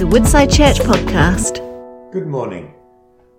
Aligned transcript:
is 0.00 0.04
a 0.04 0.06
Woodside 0.06 0.50
Church 0.50 0.78
podcast. 0.78 1.56
Good 2.10 2.26
morning. 2.26 2.72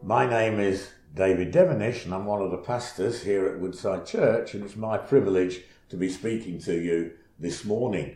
My 0.04 0.29
name 0.29 0.60
is 0.60 0.91
David 1.16 1.52
Devonish, 1.52 2.05
and 2.05 2.14
I'm 2.14 2.26
one 2.26 2.39
of 2.39 2.52
the 2.52 2.57
pastors 2.57 3.23
here 3.23 3.48
at 3.48 3.60
Woodside 3.60 4.05
Church, 4.05 4.54
and 4.54 4.63
it's 4.63 4.76
my 4.76 5.00
privilege 5.00 5.62
to 5.89 5.97
be 5.97 6.08
speaking 6.08 6.60
to 6.60 6.79
you 6.79 7.13
this 7.39 7.66
morning. 7.66 8.16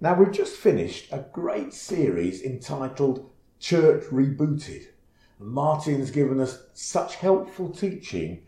Now, 0.00 0.14
we've 0.14 0.30
just 0.30 0.54
finished 0.54 1.10
a 1.10 1.26
great 1.32 1.74
series 1.74 2.42
entitled 2.42 3.28
Church 3.58 4.04
Rebooted. 4.12 4.86
Martin's 5.40 6.12
given 6.12 6.38
us 6.38 6.62
such 6.74 7.16
helpful 7.16 7.70
teaching 7.70 8.44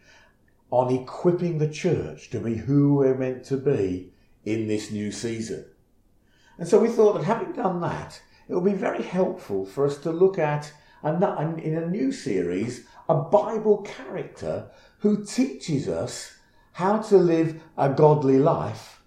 on 0.71 0.95
equipping 0.95 1.59
the 1.59 1.69
church 1.69 2.31
to 2.31 2.39
be 2.39 2.55
who 2.55 2.95
we're 2.95 3.19
meant 3.19 3.43
to 3.47 3.57
be 3.57 4.13
in 4.45 4.69
this 4.69 4.93
new 4.93 5.11
season. 5.11 5.65
And 6.59 6.69
so 6.69 6.79
we 6.79 6.89
thought 6.89 7.15
that 7.15 7.25
having 7.25 7.55
done 7.55 7.81
that, 7.81 8.21
it 8.49 8.55
will 8.55 8.61
be 8.61 8.73
very 8.73 9.03
helpful 9.03 9.65
for 9.65 9.87
us 9.87 9.99
to 9.99 10.11
look 10.11 10.39
at, 10.39 10.73
and 11.03 11.61
in 11.61 11.77
a 11.77 11.87
new 11.87 12.13
series, 12.13 12.87
a 13.09 13.15
Bible 13.15 13.83
character 13.83 14.71
who 14.99 15.25
teaches 15.25 15.89
us 15.89 16.37
how 16.73 16.99
to 16.99 17.17
live 17.17 17.63
a 17.77 17.89
godly 17.89 18.39
life, 18.39 19.03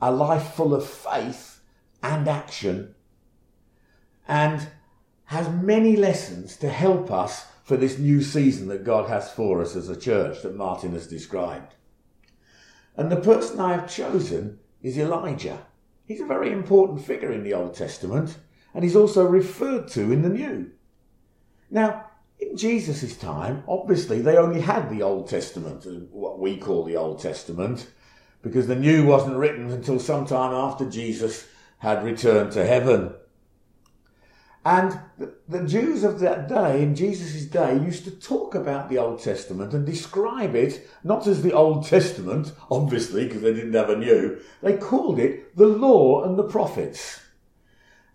a 0.00 0.12
life 0.12 0.54
full 0.54 0.74
of 0.74 0.86
faith 0.86 1.60
and 2.02 2.28
action, 2.28 2.94
and 4.26 4.68
has 5.26 5.48
many 5.48 5.96
lessons 5.96 6.56
to 6.56 6.68
help 6.68 7.10
us 7.10 7.46
for 7.62 7.76
this 7.76 7.98
new 7.98 8.20
season 8.20 8.68
that 8.68 8.84
God 8.84 9.08
has 9.08 9.30
for 9.30 9.62
us 9.62 9.74
as 9.74 9.88
a 9.88 9.98
church 9.98 10.42
that 10.42 10.56
Martin 10.56 10.92
has 10.92 11.06
described. 11.06 11.74
And 12.96 13.10
the 13.10 13.16
person 13.16 13.58
I 13.58 13.72
have 13.72 13.88
chosen 13.88 14.58
is 14.82 14.98
Elijah. 14.98 15.66
He's 16.04 16.20
a 16.20 16.26
very 16.26 16.52
important 16.52 17.00
figure 17.00 17.32
in 17.32 17.42
the 17.42 17.54
Old 17.54 17.74
Testament, 17.74 18.36
and 18.74 18.82
he's 18.82 18.96
also 18.96 19.24
referred 19.24 19.88
to 19.88 20.12
in 20.12 20.22
the 20.22 20.28
New. 20.28 20.70
Now, 21.70 22.06
in 22.38 22.56
Jesus' 22.56 23.16
time, 23.16 23.62
obviously 23.68 24.20
they 24.20 24.36
only 24.36 24.60
had 24.60 24.90
the 24.90 25.02
Old 25.02 25.28
Testament, 25.28 25.86
uh, 25.86 25.90
what 26.10 26.38
we 26.38 26.56
call 26.56 26.84
the 26.84 26.96
Old 26.96 27.20
Testament, 27.20 27.88
because 28.42 28.66
the 28.66 28.76
New 28.76 29.06
wasn't 29.06 29.36
written 29.36 29.70
until 29.70 29.98
sometime 29.98 30.52
after 30.52 30.88
Jesus 30.88 31.46
had 31.78 32.04
returned 32.04 32.52
to 32.52 32.66
heaven. 32.66 33.14
And 34.66 34.98
the, 35.18 35.34
the 35.46 35.64
Jews 35.64 36.04
of 36.04 36.20
that 36.20 36.48
day, 36.48 36.82
in 36.82 36.94
Jesus' 36.94 37.44
day, 37.44 37.74
used 37.76 38.04
to 38.04 38.10
talk 38.10 38.54
about 38.54 38.88
the 38.88 38.98
Old 38.98 39.20
Testament 39.20 39.74
and 39.74 39.84
describe 39.84 40.54
it 40.54 40.88
not 41.04 41.26
as 41.26 41.42
the 41.42 41.52
Old 41.52 41.86
Testament, 41.86 42.52
obviously, 42.70 43.26
because 43.26 43.42
they 43.42 43.52
didn't 43.52 43.74
have 43.74 43.90
a 43.90 43.96
new. 43.96 44.40
They 44.62 44.76
called 44.78 45.18
it 45.18 45.54
the 45.56 45.66
Law 45.66 46.24
and 46.24 46.38
the 46.38 46.44
Prophets. 46.44 47.20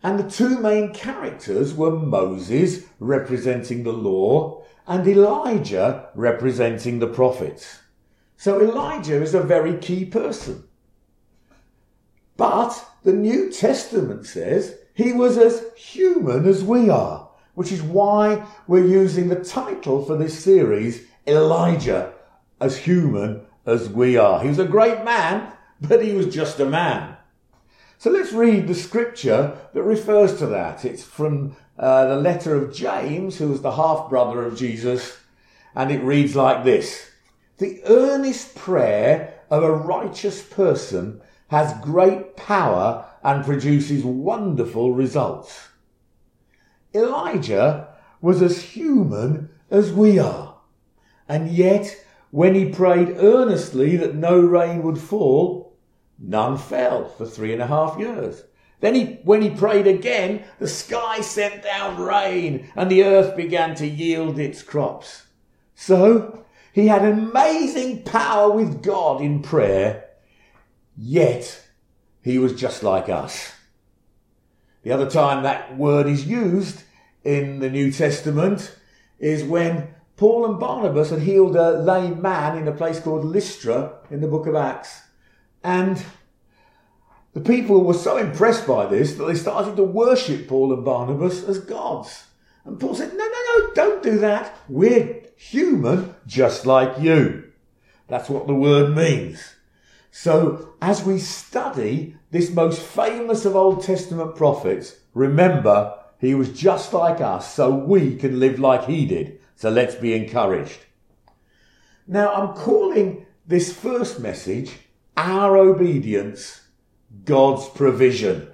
And 0.01 0.17
the 0.17 0.29
two 0.29 0.59
main 0.59 0.93
characters 0.93 1.73
were 1.73 1.91
Moses, 1.91 2.85
representing 2.99 3.83
the 3.83 3.91
law, 3.91 4.63
and 4.87 5.05
Elijah, 5.07 6.09
representing 6.15 6.99
the 6.99 7.07
prophets. 7.07 7.79
So 8.37 8.61
Elijah 8.61 9.21
is 9.21 9.33
a 9.33 9.41
very 9.41 9.77
key 9.77 10.05
person. 10.05 10.63
But 12.37 12.85
the 13.03 13.11
New 13.11 13.51
Testament 13.51 14.25
says 14.25 14.77
he 14.93 15.11
was 15.11 15.37
as 15.37 15.65
human 15.75 16.47
as 16.47 16.63
we 16.63 16.89
are, 16.89 17.29
which 17.53 17.71
is 17.71 17.81
why 17.81 18.47
we're 18.67 18.85
using 18.85 19.27
the 19.27 19.43
title 19.43 20.05
for 20.05 20.15
this 20.15 20.41
series, 20.41 21.05
Elijah, 21.27 22.13
as 22.61 22.77
human 22.77 23.41
as 23.65 23.89
we 23.89 24.15
are. 24.15 24.41
He 24.41 24.47
was 24.47 24.59
a 24.59 24.65
great 24.65 25.03
man, 25.03 25.51
but 25.81 26.03
he 26.03 26.13
was 26.13 26.33
just 26.33 26.59
a 26.61 26.65
man. 26.65 27.17
So 27.99 28.09
let's 28.11 28.31
read 28.31 28.69
the 28.69 28.75
scripture 28.75 29.57
that 29.73 29.83
refers 29.83 30.37
to 30.39 30.45
that. 30.45 30.85
It's 30.85 31.03
from 31.03 31.57
uh, 31.77 32.07
the 32.07 32.15
letter 32.15 32.55
of 32.55 32.73
James, 32.73 33.37
who 33.37 33.49
was 33.49 33.61
the 33.61 33.73
half 33.73 34.09
brother 34.09 34.45
of 34.45 34.57
Jesus, 34.57 35.17
and 35.75 35.91
it 35.91 36.01
reads 36.01 36.33
like 36.33 36.63
this 36.63 37.11
The 37.57 37.81
earnest 37.83 38.55
prayer 38.55 39.41
of 39.49 39.63
a 39.63 39.71
righteous 39.73 40.41
person 40.41 41.19
has 41.49 41.77
great 41.81 42.37
power 42.37 43.05
and 43.21 43.43
produces 43.43 44.05
wonderful 44.05 44.93
results. 44.93 45.67
Elijah 46.95 47.89
was 48.21 48.41
as 48.41 48.61
human 48.61 49.49
as 49.69 49.91
we 49.91 50.17
are. 50.17 50.55
And 51.27 51.51
yet, 51.51 52.01
when 52.31 52.55
he 52.55 52.71
prayed 52.71 53.17
earnestly 53.17 53.97
that 53.97 54.15
no 54.15 54.39
rain 54.39 54.83
would 54.83 54.99
fall, 54.99 55.68
none 56.19 56.57
fell 56.57 57.07
for 57.07 57.25
three 57.25 57.53
and 57.53 57.61
a 57.61 57.67
half 57.67 57.97
years. 57.97 58.43
Then 58.81 58.95
he, 58.95 59.19
when 59.23 59.41
he 59.41 59.49
prayed 59.49 59.87
again, 59.87 60.43
the 60.59 60.67
sky 60.67 61.21
sent 61.21 61.63
down 61.63 61.99
rain 61.99 62.69
and 62.75 62.89
the 62.89 63.03
earth 63.03 63.35
began 63.35 63.75
to 63.75 63.87
yield 63.87 64.39
its 64.39 64.61
crops. 64.63 65.23
So 65.75 66.45
he 66.71 66.87
had 66.87 67.03
amazing 67.03 68.03
power 68.03 68.51
with 68.51 68.81
God 68.81 69.21
in 69.21 69.41
prayer, 69.41 70.09
yet 70.95 71.67
he 72.21 72.37
was 72.37 72.59
just 72.59 72.83
like 72.83 73.09
us. 73.09 73.53
The 74.83 74.91
other 74.91 75.09
time 75.09 75.43
that 75.43 75.77
word 75.77 76.07
is 76.07 76.25
used 76.25 76.83
in 77.23 77.59
the 77.59 77.69
New 77.69 77.91
Testament 77.91 78.75
is 79.19 79.43
when 79.43 79.93
Paul 80.15 80.45
and 80.45 80.59
Barnabas 80.59 81.09
had 81.09 81.19
healed 81.19 81.55
a 81.55 81.79
lame 81.79 82.21
man 82.21 82.57
in 82.57 82.67
a 82.67 82.73
place 82.73 82.99
called 82.99 83.25
Lystra 83.25 83.97
in 84.09 84.21
the 84.21 84.27
book 84.27 84.47
of 84.47 84.55
Acts. 84.55 85.01
And 85.63 86.03
the 87.33 87.41
people 87.41 87.83
were 87.83 87.93
so 87.93 88.17
impressed 88.17 88.67
by 88.67 88.85
this 88.85 89.13
that 89.15 89.25
they 89.25 89.35
started 89.35 89.75
to 89.75 89.83
worship 89.83 90.47
Paul 90.47 90.73
and 90.73 90.83
Barnabas 90.83 91.43
as 91.43 91.59
gods. 91.59 92.25
And 92.65 92.79
Paul 92.79 92.95
said, 92.95 93.13
No, 93.13 93.25
no, 93.25 93.43
no, 93.57 93.73
don't 93.73 94.03
do 94.03 94.17
that. 94.19 94.57
We're 94.67 95.21
human 95.35 96.15
just 96.27 96.65
like 96.65 96.99
you. 96.99 97.51
That's 98.07 98.29
what 98.29 98.47
the 98.47 98.55
word 98.55 98.95
means. 98.95 99.55
So 100.11 100.73
as 100.81 101.03
we 101.03 101.19
study 101.19 102.15
this 102.31 102.49
most 102.49 102.81
famous 102.81 103.45
of 103.45 103.55
Old 103.55 103.83
Testament 103.83 104.35
prophets, 104.35 104.97
remember 105.13 105.97
he 106.19 106.35
was 106.35 106.51
just 106.51 106.93
like 106.93 107.21
us 107.21 107.53
so 107.53 107.73
we 107.73 108.15
can 108.15 108.39
live 108.39 108.59
like 108.59 108.85
he 108.85 109.05
did. 109.05 109.39
So 109.55 109.69
let's 109.69 109.95
be 109.95 110.13
encouraged. 110.13 110.79
Now 112.07 112.33
I'm 112.33 112.55
calling 112.55 113.25
this 113.45 113.73
first 113.73 114.19
message 114.19 114.71
our 115.19 115.57
obedience, 115.57 116.61
God's 117.25 117.67
provision. 117.67 118.47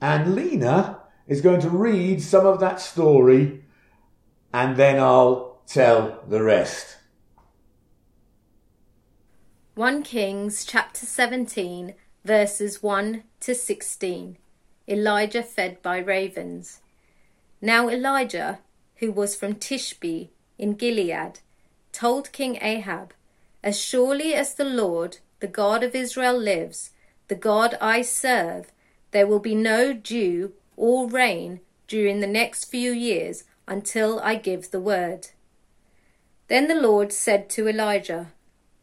And 0.00 0.36
Lena 0.36 1.00
is 1.26 1.40
going 1.40 1.60
to 1.62 1.68
read 1.68 2.22
some 2.22 2.46
of 2.46 2.60
that 2.60 2.80
story 2.80 3.64
and 4.54 4.76
then 4.76 5.00
I'll 5.00 5.58
tell 5.66 6.22
the 6.28 6.42
rest. 6.44 6.98
1 9.74 10.04
Kings 10.04 10.64
chapter 10.64 11.04
17, 11.04 11.94
verses 12.24 12.80
1 12.80 13.24
to 13.40 13.54
16. 13.54 14.38
Elijah 14.86 15.42
fed 15.42 15.82
by 15.82 15.98
ravens. 15.98 16.82
Now 17.60 17.88
Elijah, 17.88 18.60
who 18.98 19.10
was 19.10 19.34
from 19.34 19.56
Tishbe 19.56 20.28
in 20.56 20.74
Gilead, 20.74 21.40
told 21.90 22.30
King 22.30 22.58
Ahab, 22.62 23.12
As 23.66 23.80
surely 23.80 24.32
as 24.32 24.54
the 24.54 24.64
Lord, 24.64 25.18
the 25.40 25.48
God 25.48 25.82
of 25.82 25.92
Israel, 25.92 26.38
lives, 26.38 26.92
the 27.26 27.34
God 27.34 27.76
I 27.80 28.00
serve, 28.00 28.70
there 29.10 29.26
will 29.26 29.40
be 29.40 29.56
no 29.56 29.92
dew 29.92 30.52
or 30.76 31.08
rain 31.08 31.58
during 31.88 32.20
the 32.20 32.28
next 32.28 32.66
few 32.66 32.92
years 32.92 33.42
until 33.66 34.20
I 34.20 34.36
give 34.36 34.70
the 34.70 34.78
word. 34.78 35.30
Then 36.46 36.68
the 36.68 36.80
Lord 36.80 37.12
said 37.12 37.50
to 37.50 37.66
Elijah, 37.66 38.28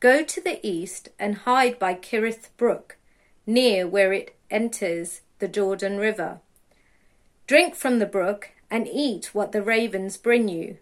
Go 0.01 0.21
to 0.21 0.41
the 0.41 0.59
east 0.67 1.07
and 1.17 1.35
hide 1.47 1.79
by 1.79 1.93
Kerith 1.93 2.49
Brook, 2.57 2.97
near 3.47 3.87
where 3.87 4.11
it 4.11 4.35
enters 4.51 5.21
the 5.39 5.47
Jordan 5.47 5.97
River. 5.97 6.41
Drink 7.47 7.75
from 7.75 7.99
the 7.99 8.05
brook 8.05 8.49
and 8.69 8.85
eat 8.85 9.33
what 9.33 9.53
the 9.53 9.63
ravens 9.63 10.17
bring 10.17 10.49
you, 10.49 10.77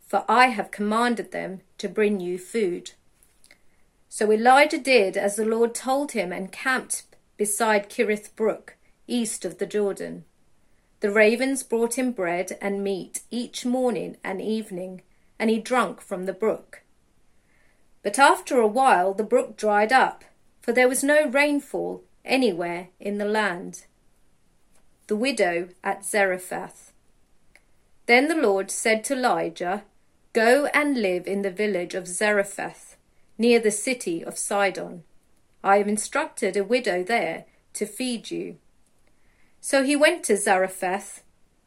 for 0.00 0.24
I 0.26 0.46
have 0.46 0.70
commanded 0.70 1.30
them 1.30 1.60
to 1.76 1.90
bring 1.90 2.18
you 2.18 2.38
food. 2.38 2.92
So 4.14 4.30
Elijah 4.30 4.76
did 4.76 5.16
as 5.16 5.36
the 5.36 5.46
Lord 5.46 5.74
told 5.74 6.12
him 6.12 6.34
and 6.34 6.52
camped 6.52 7.04
beside 7.38 7.88
Kerith 7.88 8.36
Brook, 8.36 8.76
east 9.06 9.46
of 9.46 9.56
the 9.56 9.64
Jordan. 9.64 10.26
The 11.00 11.10
ravens 11.10 11.62
brought 11.62 11.96
him 11.96 12.12
bread 12.12 12.58
and 12.60 12.84
meat 12.84 13.22
each 13.30 13.64
morning 13.64 14.18
and 14.22 14.42
evening, 14.42 15.00
and 15.38 15.48
he 15.48 15.58
drank 15.58 16.02
from 16.02 16.26
the 16.26 16.34
brook. 16.34 16.82
But 18.02 18.18
after 18.18 18.60
a 18.60 18.66
while 18.66 19.14
the 19.14 19.24
brook 19.24 19.56
dried 19.56 19.94
up, 19.94 20.24
for 20.60 20.72
there 20.74 20.90
was 20.90 21.02
no 21.02 21.26
rainfall 21.26 22.04
anywhere 22.22 22.88
in 23.00 23.16
the 23.16 23.24
land. 23.24 23.86
The 25.06 25.16
widow 25.16 25.70
at 25.82 26.04
Zarephath. 26.04 26.92
Then 28.04 28.28
the 28.28 28.34
Lord 28.34 28.70
said 28.70 29.04
to 29.04 29.14
Elijah, 29.14 29.84
Go 30.34 30.66
and 30.74 31.00
live 31.00 31.26
in 31.26 31.40
the 31.40 31.50
village 31.50 31.94
of 31.94 32.06
Zarephath, 32.06 32.91
near 33.42 33.58
the 33.58 33.72
city 33.72 34.24
of 34.24 34.38
Sidon. 34.38 35.02
I 35.64 35.78
have 35.78 35.88
instructed 35.88 36.56
a 36.56 36.62
widow 36.62 37.02
there 37.02 37.44
to 37.74 37.86
feed 37.86 38.30
you. 38.30 38.56
So 39.60 39.82
he 39.82 39.96
went 39.96 40.22
to 40.24 40.36
Zarephath. 40.36 41.24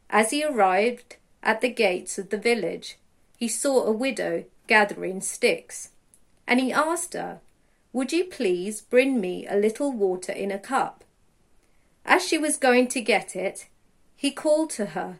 As 0.08 0.30
he 0.30 0.42
arrived 0.42 1.16
at 1.42 1.60
the 1.60 1.68
gates 1.68 2.18
of 2.18 2.30
the 2.30 2.38
village, 2.38 2.98
he 3.36 3.46
saw 3.46 3.84
a 3.84 3.92
widow 3.92 4.44
gathering 4.66 5.20
sticks. 5.20 5.90
And 6.46 6.60
he 6.60 6.72
asked 6.72 7.12
her, 7.12 7.40
Would 7.92 8.10
you 8.10 8.24
please 8.24 8.80
bring 8.80 9.20
me 9.20 9.46
a 9.46 9.56
little 9.56 9.92
water 9.92 10.32
in 10.32 10.50
a 10.50 10.58
cup? 10.58 11.04
As 12.06 12.26
she 12.26 12.38
was 12.38 12.56
going 12.56 12.88
to 12.88 13.02
get 13.02 13.36
it, 13.36 13.68
he 14.16 14.30
called 14.30 14.70
to 14.70 14.86
her, 14.86 15.18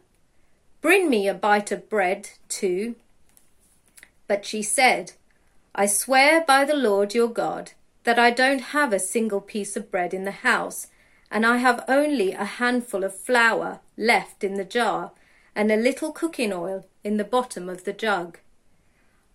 Bring 0.81 1.07
me 1.07 1.27
a 1.27 1.35
bite 1.35 1.71
of 1.71 1.87
bread, 1.87 2.29
too. 2.49 2.95
But 4.27 4.43
she 4.43 4.63
said, 4.63 5.13
I 5.79 5.85
swear 5.85 6.41
by 6.41 6.65
the 6.65 6.75
Lord 6.75 7.13
your 7.13 7.27
God 7.27 7.73
that 8.03 8.17
I 8.17 8.31
don't 8.31 8.73
have 8.73 8.91
a 8.91 8.97
single 8.97 9.39
piece 9.39 9.77
of 9.77 9.91
bread 9.91 10.11
in 10.11 10.23
the 10.23 10.31
house, 10.31 10.87
and 11.29 11.45
I 11.45 11.57
have 11.57 11.85
only 11.87 12.31
a 12.31 12.45
handful 12.45 13.03
of 13.03 13.15
flour 13.15 13.81
left 13.95 14.43
in 14.43 14.55
the 14.55 14.65
jar, 14.65 15.11
and 15.55 15.71
a 15.71 15.75
little 15.75 16.11
cooking 16.11 16.51
oil 16.51 16.87
in 17.03 17.17
the 17.17 17.23
bottom 17.23 17.69
of 17.69 17.83
the 17.83 17.93
jug. 17.93 18.39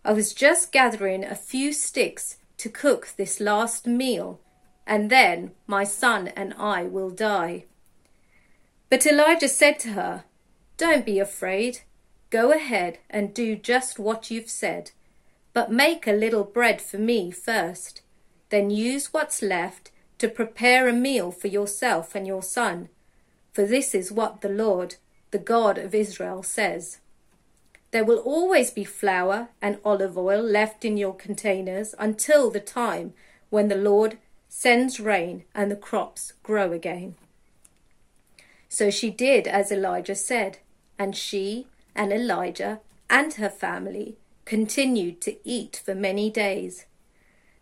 I 0.05 0.13
was 0.13 0.35
just 0.35 0.73
gathering 0.73 1.25
a 1.25 1.37
few 1.37 1.73
sticks 1.73 2.39
to 2.57 2.69
cook 2.69 3.11
this 3.17 3.39
last 3.39 3.87
meal, 3.87 4.41
and 4.85 5.11
then 5.11 5.53
my 5.69 5.85
son 5.85 6.27
and 6.29 6.55
I 6.55 6.83
will 6.83 7.11
die. 7.11 7.67
But 8.91 9.07
Elijah 9.07 9.49
said 9.49 9.79
to 9.81 9.91
her, 9.91 10.25
Don't 10.77 11.07
be 11.07 11.21
afraid. 11.21 11.83
Go 12.31 12.51
ahead 12.51 12.99
and 13.09 13.33
do 13.33 13.55
just 13.55 14.01
what 14.01 14.29
you've 14.29 14.51
said, 14.51 14.91
but 15.55 15.71
make 15.71 16.07
a 16.07 16.13
little 16.13 16.45
bread 16.45 16.81
for 16.81 16.99
me 16.99 17.31
first. 17.31 18.03
Then 18.51 18.71
use 18.71 19.13
what's 19.13 19.43
left 19.43 19.91
to 20.19 20.29
prepare 20.29 20.89
a 20.89 20.93
meal 20.93 21.31
for 21.31 21.49
yourself 21.49 22.15
and 22.15 22.27
your 22.27 22.43
son. 22.43 22.89
For 23.53 23.67
this 23.67 23.95
is 23.95 24.13
what 24.13 24.41
the 24.41 24.49
Lord, 24.49 24.97
the 25.31 25.39
God 25.39 25.79
of 25.79 25.95
Israel, 25.95 26.43
says. 26.43 26.99
There 27.91 28.05
will 28.05 28.19
always 28.19 28.71
be 28.71 28.85
flour 28.85 29.49
and 29.61 29.79
olive 29.85 30.17
oil 30.17 30.43
left 30.43 30.85
in 30.85 30.97
your 30.97 31.15
containers 31.15 31.95
until 31.99 32.51
the 32.51 32.61
time 32.61 33.13
when 33.51 33.69
the 33.69 33.77
Lord 33.77 34.17
sends 34.49 34.99
rain 34.99 35.45
and 35.55 35.71
the 35.71 35.77
crops 35.77 36.33
grow 36.43 36.73
again. 36.73 37.17
So 38.69 38.91
she 38.91 39.11
did 39.11 39.47
as 39.47 39.71
Elijah 39.71 40.15
said, 40.15 40.59
and 40.99 41.15
she 41.15 41.67
and 41.95 42.13
Elijah 42.13 42.81
and 43.11 43.35
her 43.35 43.51
family 43.51 44.17
continued 44.45 45.21
to 45.23 45.37
eat 45.49 45.81
for 45.85 45.95
many 45.95 46.31
days. 46.31 46.87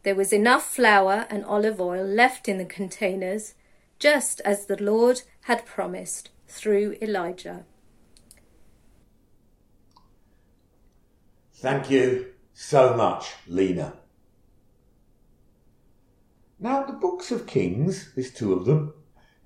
There 0.03 0.15
was 0.15 0.33
enough 0.33 0.65
flour 0.65 1.27
and 1.29 1.45
olive 1.45 1.81
oil 1.81 2.05
left 2.05 2.49
in 2.49 2.59
the 2.59 2.65
containers, 2.65 3.55
just 3.99 4.41
as 4.41 4.67
the 4.67 4.83
Lord 4.83 5.23
had 5.43 5.67
promised 5.67 6.31
through 6.49 6.97
Elijah. 7.03 7.65
Thank 11.55 11.91
you 11.91 12.27
so 12.55 12.95
much, 12.95 13.33
Lena. 13.47 13.95
Now, 16.59 16.85
the 16.85 16.95
books 16.95 17.31
of 17.31 17.47
Kings, 17.47 18.13
there's 18.15 18.33
two 18.33 18.53
of 18.53 18.65
them, 18.65 18.95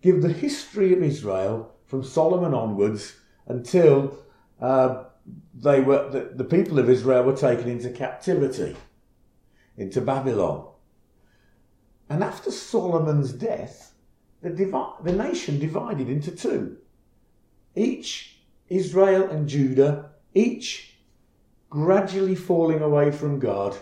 give 0.03 0.23
the 0.23 0.33
history 0.33 0.93
of 0.93 1.03
Israel 1.03 1.73
from 1.87 2.05
Solomon 2.05 2.55
onwards 2.55 3.17
until 3.47 4.19
uh, 4.61 5.05
they 5.55 5.81
were 5.81 6.09
the, 6.11 6.33
the 6.35 6.45
people 6.45 6.79
of 6.79 6.91
Israel 6.91 7.25
were 7.25 7.37
taken 7.37 7.69
into 7.69 7.91
captivity 7.91 8.77
into 9.77 10.01
Babylon. 10.01 10.69
And 12.09 12.23
after 12.23 12.51
Solomon's 12.51 13.33
death, 13.33 13.95
the, 14.43 14.51
divi- 14.51 15.03
the 15.03 15.13
nation 15.13 15.59
divided 15.59 16.09
into 16.09 16.31
two. 16.31 16.77
Each, 17.75 18.39
Israel 18.69 19.29
and 19.31 19.49
Judah, 19.49 20.11
each 20.35 20.97
gradually 21.71 22.35
falling 22.35 22.83
away 22.83 23.11
from 23.11 23.39
God 23.39 23.77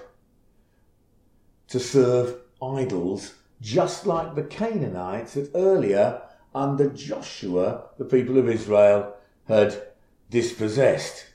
to 1.69 1.79
serve 1.79 2.37
idols, 2.63 3.35
just 3.61 4.07
like 4.07 4.35
the 4.35 4.45
Canaanites 4.45 5.35
that 5.35 5.51
earlier, 5.55 6.23
under 6.55 6.89
Joshua, 6.91 7.85
the 7.99 8.05
people 8.05 8.39
of 8.39 8.49
Israel 8.49 9.15
had 9.49 9.83
dispossessed. 10.31 11.27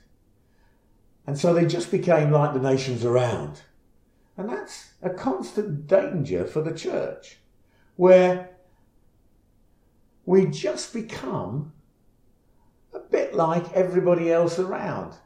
And 1.28 1.38
so 1.38 1.52
they 1.52 1.66
just 1.66 1.90
became 1.90 2.30
like 2.30 2.54
the 2.54 2.58
nations 2.58 3.04
around. 3.04 3.60
And 4.38 4.48
that's 4.48 4.92
a 5.02 5.10
constant 5.10 5.86
danger 5.86 6.46
for 6.46 6.62
the 6.62 6.72
church, 6.72 7.36
where 7.96 8.56
we 10.24 10.46
just 10.46 10.94
become 10.94 11.74
a 12.94 12.98
bit 12.98 13.34
like 13.34 13.70
everybody 13.74 14.32
else 14.32 14.58
around. 14.58 15.16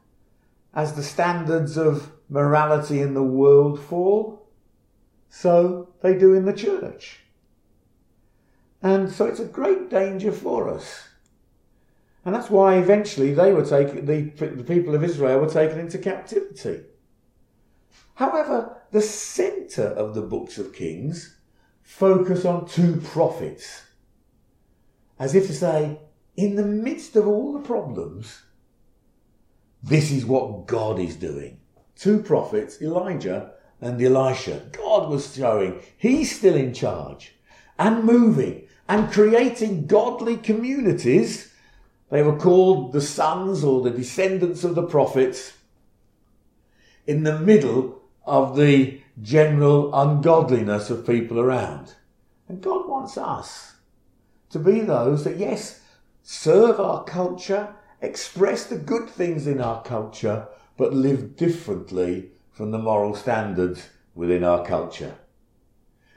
As 0.74 0.94
the 0.94 1.04
standards 1.04 1.76
of 1.76 2.10
morality 2.28 3.00
in 3.00 3.14
the 3.14 3.22
world 3.22 3.78
fall, 3.78 4.48
so 5.30 5.88
they 6.02 6.18
do 6.18 6.34
in 6.34 6.46
the 6.46 6.52
church. 6.52 7.20
And 8.82 9.08
so 9.08 9.26
it's 9.26 9.38
a 9.38 9.44
great 9.44 9.88
danger 9.88 10.32
for 10.32 10.68
us. 10.68 11.10
And 12.24 12.34
that's 12.34 12.50
why 12.50 12.76
eventually 12.76 13.34
they 13.34 13.52
were 13.52 13.64
taken, 13.64 14.06
the, 14.06 14.22
the 14.46 14.64
people 14.64 14.94
of 14.94 15.02
Israel 15.02 15.40
were 15.40 15.48
taken 15.48 15.78
into 15.78 15.98
captivity. 15.98 16.84
However, 18.14 18.76
the 18.92 19.02
centre 19.02 19.88
of 19.88 20.14
the 20.14 20.22
books 20.22 20.58
of 20.58 20.72
Kings 20.72 21.36
focus 21.82 22.44
on 22.44 22.66
two 22.66 23.00
prophets. 23.00 23.82
As 25.18 25.34
if 25.34 25.46
to 25.48 25.52
say, 25.52 25.98
in 26.36 26.56
the 26.56 26.64
midst 26.64 27.16
of 27.16 27.26
all 27.26 27.52
the 27.52 27.66
problems, 27.66 28.42
this 29.82 30.10
is 30.10 30.24
what 30.24 30.66
God 30.66 30.98
is 30.98 31.16
doing. 31.16 31.58
Two 31.96 32.22
prophets, 32.22 32.80
Elijah 32.80 33.52
and 33.80 34.00
Elisha. 34.00 34.62
God 34.72 35.10
was 35.10 35.34
showing 35.34 35.80
he's 35.96 36.36
still 36.36 36.54
in 36.54 36.72
charge 36.72 37.34
and 37.78 38.04
moving 38.04 38.68
and 38.88 39.12
creating 39.12 39.86
godly 39.86 40.36
communities. 40.36 41.51
They 42.12 42.22
were 42.22 42.36
called 42.36 42.92
the 42.92 43.00
sons 43.00 43.64
or 43.64 43.80
the 43.80 43.90
descendants 43.90 44.64
of 44.64 44.74
the 44.74 44.82
prophets 44.82 45.54
in 47.06 47.22
the 47.22 47.38
middle 47.38 48.02
of 48.26 48.54
the 48.54 49.00
general 49.22 49.94
ungodliness 49.94 50.90
of 50.90 51.06
people 51.06 51.40
around. 51.40 51.94
And 52.48 52.60
God 52.60 52.86
wants 52.86 53.16
us 53.16 53.76
to 54.50 54.58
be 54.58 54.80
those 54.80 55.24
that, 55.24 55.38
yes, 55.38 55.80
serve 56.22 56.78
our 56.78 57.02
culture, 57.04 57.74
express 58.02 58.66
the 58.66 58.76
good 58.76 59.08
things 59.08 59.46
in 59.46 59.58
our 59.58 59.82
culture, 59.82 60.48
but 60.76 60.92
live 60.92 61.34
differently 61.34 62.32
from 62.50 62.72
the 62.72 62.78
moral 62.78 63.14
standards 63.14 63.88
within 64.14 64.44
our 64.44 64.66
culture. 64.66 65.14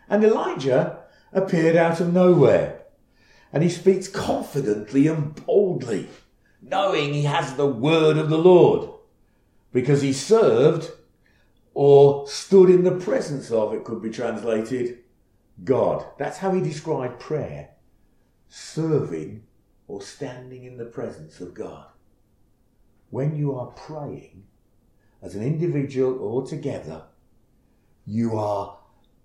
And 0.09 0.25
Elijah 0.25 0.97
appeared 1.31 1.77
out 1.77 2.01
of 2.01 2.11
nowhere. 2.11 2.81
And 3.55 3.63
he 3.63 3.69
speaks 3.69 4.09
confidently 4.09 5.07
and 5.07 5.33
boldly, 5.45 6.09
knowing 6.61 7.13
he 7.13 7.23
has 7.23 7.55
the 7.55 7.65
word 7.65 8.17
of 8.17 8.29
the 8.29 8.37
Lord, 8.37 8.89
because 9.71 10.01
he 10.01 10.11
served 10.11 10.91
or 11.73 12.27
stood 12.27 12.69
in 12.69 12.83
the 12.83 12.99
presence 12.99 13.49
of, 13.51 13.73
it 13.73 13.85
could 13.85 14.01
be 14.01 14.09
translated, 14.09 14.99
God. 15.63 16.05
That's 16.17 16.39
how 16.39 16.51
he 16.51 16.59
described 16.59 17.21
prayer 17.21 17.69
serving 18.49 19.43
or 19.87 20.01
standing 20.01 20.65
in 20.65 20.77
the 20.77 20.85
presence 20.85 21.39
of 21.39 21.53
God. 21.53 21.87
When 23.09 23.37
you 23.37 23.55
are 23.57 23.67
praying, 23.67 24.43
as 25.21 25.33
an 25.33 25.43
individual 25.43 26.19
or 26.19 26.45
together, 26.45 27.03
you 28.05 28.37
are 28.37 28.74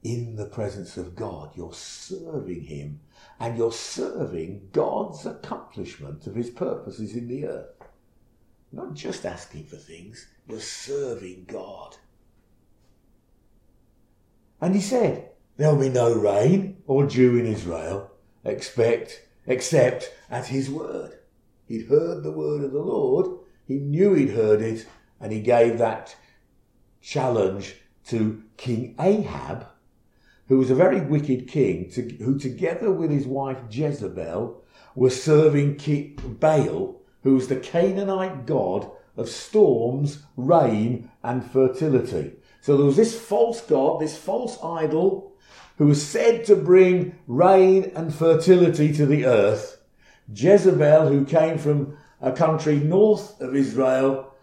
in 0.02 0.36
the 0.36 0.46
presence 0.46 0.96
of 0.96 1.14
God. 1.14 1.50
You're 1.56 1.74
serving 1.74 2.64
Him 2.64 3.00
and 3.38 3.56
you're 3.56 3.72
serving 3.72 4.68
God's 4.72 5.26
accomplishment 5.26 6.26
of 6.26 6.34
His 6.34 6.50
purposes 6.50 7.14
in 7.14 7.28
the 7.28 7.46
earth. 7.46 7.80
Not 8.72 8.94
just 8.94 9.26
asking 9.26 9.64
for 9.64 9.76
things, 9.76 10.26
you're 10.46 10.60
serving 10.60 11.46
God. 11.48 11.96
And 14.60 14.74
he 14.74 14.80
said, 14.80 15.30
There'll 15.56 15.76
be 15.76 15.88
no 15.88 16.14
rain 16.14 16.82
or 16.86 17.06
dew 17.06 17.36
in 17.36 17.46
Israel, 17.46 18.10
expect, 18.44 19.26
except 19.46 20.12
at 20.30 20.46
his 20.46 20.70
word. 20.70 21.18
He'd 21.66 21.88
heard 21.88 22.22
the 22.22 22.32
word 22.32 22.62
of 22.64 22.72
the 22.72 22.80
Lord, 22.80 23.38
he 23.66 23.78
knew 23.78 24.14
he'd 24.14 24.30
heard 24.30 24.60
it, 24.62 24.86
and 25.20 25.32
he 25.32 25.40
gave 25.40 25.78
that 25.78 26.16
challenge 27.00 27.76
to 28.06 28.42
King 28.56 28.94
Ahab, 28.98 29.66
who 30.50 30.58
was 30.58 30.68
a 30.68 30.74
very 30.74 31.00
wicked 31.00 31.46
king, 31.46 31.88
to, 31.88 32.02
who 32.16 32.36
together 32.36 32.90
with 32.90 33.08
his 33.08 33.24
wife 33.24 33.58
Jezebel 33.70 34.60
were 34.96 35.08
serving 35.08 35.76
King 35.76 36.18
Baal, 36.40 37.00
who 37.22 37.34
was 37.36 37.46
the 37.46 37.54
Canaanite 37.54 38.46
god 38.46 38.90
of 39.16 39.28
storms, 39.28 40.24
rain, 40.36 41.08
and 41.22 41.48
fertility. 41.48 42.32
So 42.62 42.76
there 42.76 42.84
was 42.84 42.96
this 42.96 43.16
false 43.16 43.60
god, 43.60 44.00
this 44.00 44.18
false 44.18 44.58
idol, 44.60 45.36
who 45.78 45.86
was 45.86 46.04
said 46.04 46.44
to 46.46 46.56
bring 46.56 47.16
rain 47.28 47.92
and 47.94 48.12
fertility 48.12 48.92
to 48.94 49.06
the 49.06 49.26
earth, 49.26 49.80
Jezebel, 50.34 51.06
who 51.06 51.24
came 51.26 51.58
from 51.58 51.96
a 52.20 52.32
country 52.32 52.80
north 52.80 53.40
of 53.40 53.54
Israel, 53.54 54.34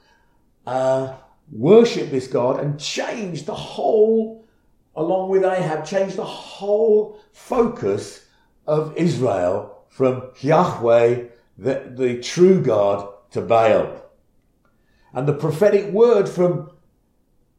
uh, 0.66 1.16
worshipped 1.52 2.12
this 2.12 2.28
God 2.28 2.62
and 2.62 2.80
changed 2.80 3.46
the 3.46 3.56
whole, 3.56 4.47
along 4.98 5.30
with 5.30 5.46
Ahab, 5.46 5.86
changed 5.86 6.16
the 6.16 6.26
whole 6.26 7.20
focus 7.32 8.26
of 8.66 8.98
Israel 8.98 9.86
from 9.88 10.24
Yahweh, 10.42 11.26
the, 11.58 11.94
the 11.96 12.20
true 12.22 12.62
God, 12.62 13.08
to 13.32 13.42
Baal. 13.42 14.02
And 15.14 15.28
the 15.28 15.34
prophetic 15.34 15.94
word 15.94 16.28
from 16.28 16.72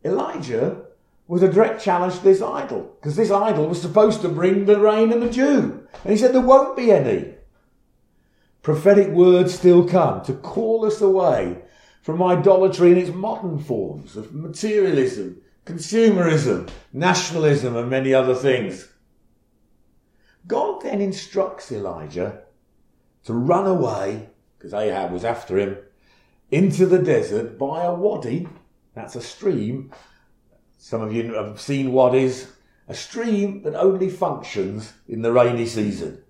Elijah 0.05 0.83
was 1.29 1.43
a 1.43 1.53
direct 1.53 1.83
challenge 1.83 2.17
to 2.17 2.25
this 2.25 2.43
idol, 2.43 2.97
because 3.01 3.15
this 3.15 3.31
idol 3.31 3.69
was 3.69 3.81
supposed 3.81 4.21
to 4.23 4.29
bring 4.29 4.65
the 4.65 4.81
rain 4.81 5.13
and 5.13 5.23
the 5.23 5.31
dew. 5.31 5.87
And 6.03 6.13
he 6.13 6.17
said 6.17 6.33
there 6.33 6.41
won't 6.41 6.77
be 6.77 6.91
any. 6.91 7.35
Prophetic 8.63 9.09
words 9.09 9.55
still 9.55 9.89
come 9.89 10.25
to 10.25 10.35
call 10.35 10.85
us 10.85 11.01
away 11.01 11.59
from 12.03 12.23
idolatry 12.23 12.93
in 12.93 12.99
its 12.99 13.15
modern 13.15 13.59
forms 13.59 14.17
of 14.17 14.35
materialism, 14.35 15.41
consumerism, 15.69 16.67
nationalism, 16.95 17.77
and 17.77 17.91
many 17.91 18.15
other 18.15 18.35
things. 18.35 18.89
God 20.47 20.81
then 20.81 21.03
instructs 21.03 21.71
Elijah 21.71 22.41
to 23.25 23.35
run 23.35 23.67
away, 23.67 24.31
because 24.57 24.73
Ahab 24.73 25.13
was 25.13 25.27
after 25.27 25.59
him, 25.59 25.77
into 26.51 26.87
the 26.87 26.99
desert 26.99 27.59
by 27.59 27.85
a 27.85 27.93
wadi, 27.93 28.49
that's 28.95 29.15
a 29.15 29.21
stream. 29.21 29.93
Some 30.79 31.03
of 31.03 31.13
you 31.13 31.35
have 31.35 31.61
seen 31.61 31.93
wadis, 31.93 32.51
a 32.89 32.95
stream 32.95 33.63
that 33.65 33.75
only 33.75 34.09
functions 34.09 34.95
in 35.07 35.21
the 35.21 35.33
rainy 35.33 35.67
season. 35.67 36.23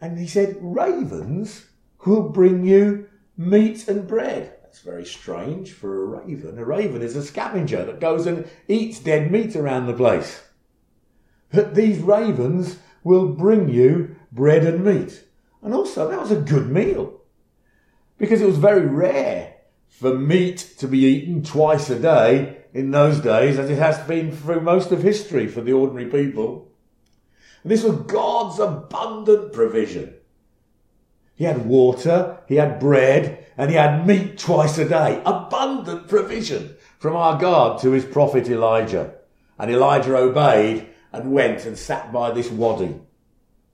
And 0.00 0.18
he 0.18 0.26
said, 0.26 0.56
Ravens 0.60 1.66
will 2.04 2.28
bring 2.28 2.66
you 2.66 3.08
meat 3.36 3.86
and 3.86 4.08
bread. 4.08 4.53
That's 4.74 4.82
very 4.82 5.04
strange 5.04 5.70
for 5.70 6.02
a 6.02 6.24
raven. 6.24 6.58
A 6.58 6.64
raven 6.64 7.00
is 7.00 7.14
a 7.14 7.22
scavenger 7.22 7.84
that 7.84 8.00
goes 8.00 8.26
and 8.26 8.48
eats 8.66 8.98
dead 8.98 9.30
meat 9.30 9.54
around 9.54 9.86
the 9.86 9.92
place. 9.92 10.42
But 11.52 11.76
these 11.76 12.00
ravens 12.00 12.78
will 13.04 13.28
bring 13.28 13.68
you 13.68 14.16
bread 14.32 14.64
and 14.64 14.84
meat. 14.84 15.22
And 15.62 15.72
also, 15.72 16.08
that 16.08 16.20
was 16.20 16.32
a 16.32 16.40
good 16.40 16.68
meal 16.70 17.20
because 18.18 18.40
it 18.40 18.48
was 18.48 18.58
very 18.58 18.84
rare 18.84 19.54
for 19.88 20.18
meat 20.18 20.74
to 20.78 20.88
be 20.88 21.04
eaten 21.04 21.44
twice 21.44 21.88
a 21.88 21.96
day 21.96 22.64
in 22.72 22.90
those 22.90 23.20
days, 23.20 23.60
as 23.60 23.70
it 23.70 23.78
has 23.78 23.98
been 24.08 24.32
through 24.32 24.62
most 24.62 24.90
of 24.90 25.04
history 25.04 25.46
for 25.46 25.60
the 25.60 25.72
ordinary 25.72 26.10
people. 26.10 26.68
And 27.62 27.70
this 27.70 27.84
was 27.84 27.94
God's 27.94 28.58
abundant 28.58 29.52
provision. 29.52 30.14
He 31.36 31.44
had 31.44 31.64
water, 31.64 32.40
he 32.48 32.56
had 32.56 32.80
bread, 32.80 33.43
and 33.56 33.70
he 33.70 33.76
had 33.76 34.06
meat 34.06 34.38
twice 34.38 34.78
a 34.78 34.88
day. 34.88 35.22
Abundant 35.24 36.08
provision 36.08 36.76
from 36.98 37.16
our 37.16 37.38
God 37.38 37.80
to 37.80 37.92
his 37.92 38.04
prophet 38.04 38.48
Elijah. 38.48 39.14
And 39.58 39.70
Elijah 39.70 40.16
obeyed 40.16 40.88
and 41.12 41.32
went 41.32 41.64
and 41.64 41.78
sat 41.78 42.12
by 42.12 42.32
this 42.32 42.50
wadi. 42.50 42.96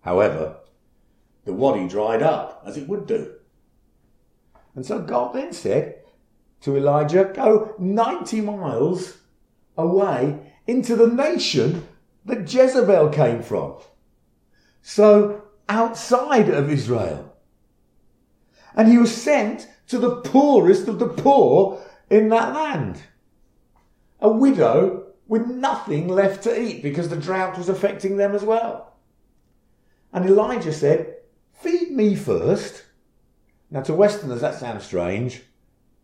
However, 0.02 0.56
the 1.44 1.52
wadi 1.52 1.88
dried 1.88 2.22
up, 2.22 2.62
as 2.66 2.76
it 2.76 2.88
would 2.88 3.06
do. 3.06 3.34
And 4.74 4.84
so 4.84 5.00
God 5.00 5.34
then 5.34 5.52
said 5.52 6.02
to 6.62 6.76
Elijah, 6.76 7.32
Go 7.34 7.74
90 7.78 8.42
miles 8.42 9.18
away 9.76 10.52
into 10.66 10.96
the 10.96 11.08
nation 11.08 11.86
that 12.26 12.52
Jezebel 12.52 13.08
came 13.08 13.42
from. 13.42 13.76
So 14.82 15.42
outside 15.68 16.48
of 16.48 16.70
Israel. 16.70 17.29
And 18.74 18.88
he 18.88 18.98
was 18.98 19.14
sent 19.14 19.68
to 19.88 19.98
the 19.98 20.16
poorest 20.16 20.88
of 20.88 20.98
the 20.98 21.08
poor 21.08 21.80
in 22.08 22.28
that 22.28 22.54
land. 22.54 23.02
A 24.20 24.30
widow 24.30 25.06
with 25.26 25.46
nothing 25.46 26.08
left 26.08 26.42
to 26.44 26.60
eat 26.60 26.82
because 26.82 27.08
the 27.08 27.16
drought 27.16 27.56
was 27.56 27.68
affecting 27.68 28.16
them 28.16 28.34
as 28.34 28.42
well. 28.42 28.96
And 30.12 30.26
Elijah 30.26 30.72
said, 30.72 31.16
Feed 31.52 31.90
me 31.90 32.14
first. 32.14 32.84
Now, 33.70 33.82
to 33.82 33.94
Westerners, 33.94 34.40
that 34.40 34.58
sounds 34.58 34.84
strange. 34.84 35.42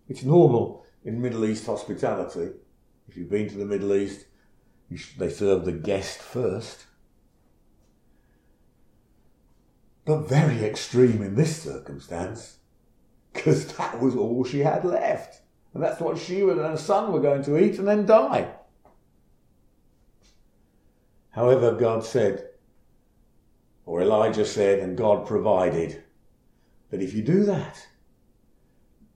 It's 0.08 0.22
normal 0.22 0.84
in 1.04 1.20
Middle 1.20 1.44
East 1.44 1.66
hospitality. 1.66 2.50
If 3.08 3.16
you've 3.16 3.30
been 3.30 3.48
to 3.48 3.56
the 3.56 3.64
Middle 3.64 3.94
East, 3.94 4.26
they 5.18 5.30
serve 5.30 5.64
the 5.64 5.72
guest 5.72 6.18
first. 6.18 6.86
But 10.04 10.28
very 10.28 10.64
extreme 10.64 11.22
in 11.22 11.34
this 11.34 11.62
circumstance 11.62 12.55
because 13.36 13.66
that 13.76 14.00
was 14.00 14.16
all 14.16 14.44
she 14.44 14.60
had 14.60 14.84
left. 14.84 15.42
And 15.74 15.82
that's 15.82 16.00
what 16.00 16.18
she 16.18 16.40
and 16.40 16.58
her 16.58 16.76
son 16.76 17.12
were 17.12 17.20
going 17.20 17.44
to 17.44 17.58
eat 17.58 17.78
and 17.78 17.86
then 17.86 18.06
die. 18.06 18.50
However, 21.30 21.72
God 21.72 22.02
said, 22.02 22.48
or 23.84 24.00
Elijah 24.00 24.46
said, 24.46 24.78
and 24.78 24.96
God 24.96 25.26
provided, 25.26 26.02
that 26.90 27.02
if 27.02 27.12
you 27.12 27.22
do 27.22 27.44
that, 27.44 27.86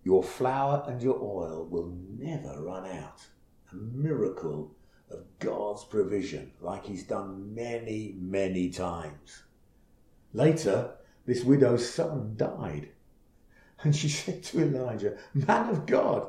your 0.05 0.23
flour 0.23 0.85
and 0.87 1.03
your 1.03 1.17
oil 1.17 1.67
will 1.71 1.97
never 2.19 2.63
run 2.63 2.87
out. 2.87 3.27
A 3.73 3.75
miracle 3.75 4.77
of 5.11 5.25
God's 5.39 5.85
provision, 5.85 6.53
like 6.61 6.85
He's 6.85 7.05
done 7.05 7.55
many, 7.55 8.17
many 8.19 8.71
times. 8.71 9.45
Later, 10.33 10.93
this 11.27 11.43
widow's 11.43 11.89
son 11.89 12.35
died. 12.37 12.91
And 13.83 13.97
she 13.97 14.09
said 14.09 14.43
to 14.45 14.61
Elijah, 14.61 15.17
Man 15.33 15.71
of 15.71 15.87
God, 15.87 16.29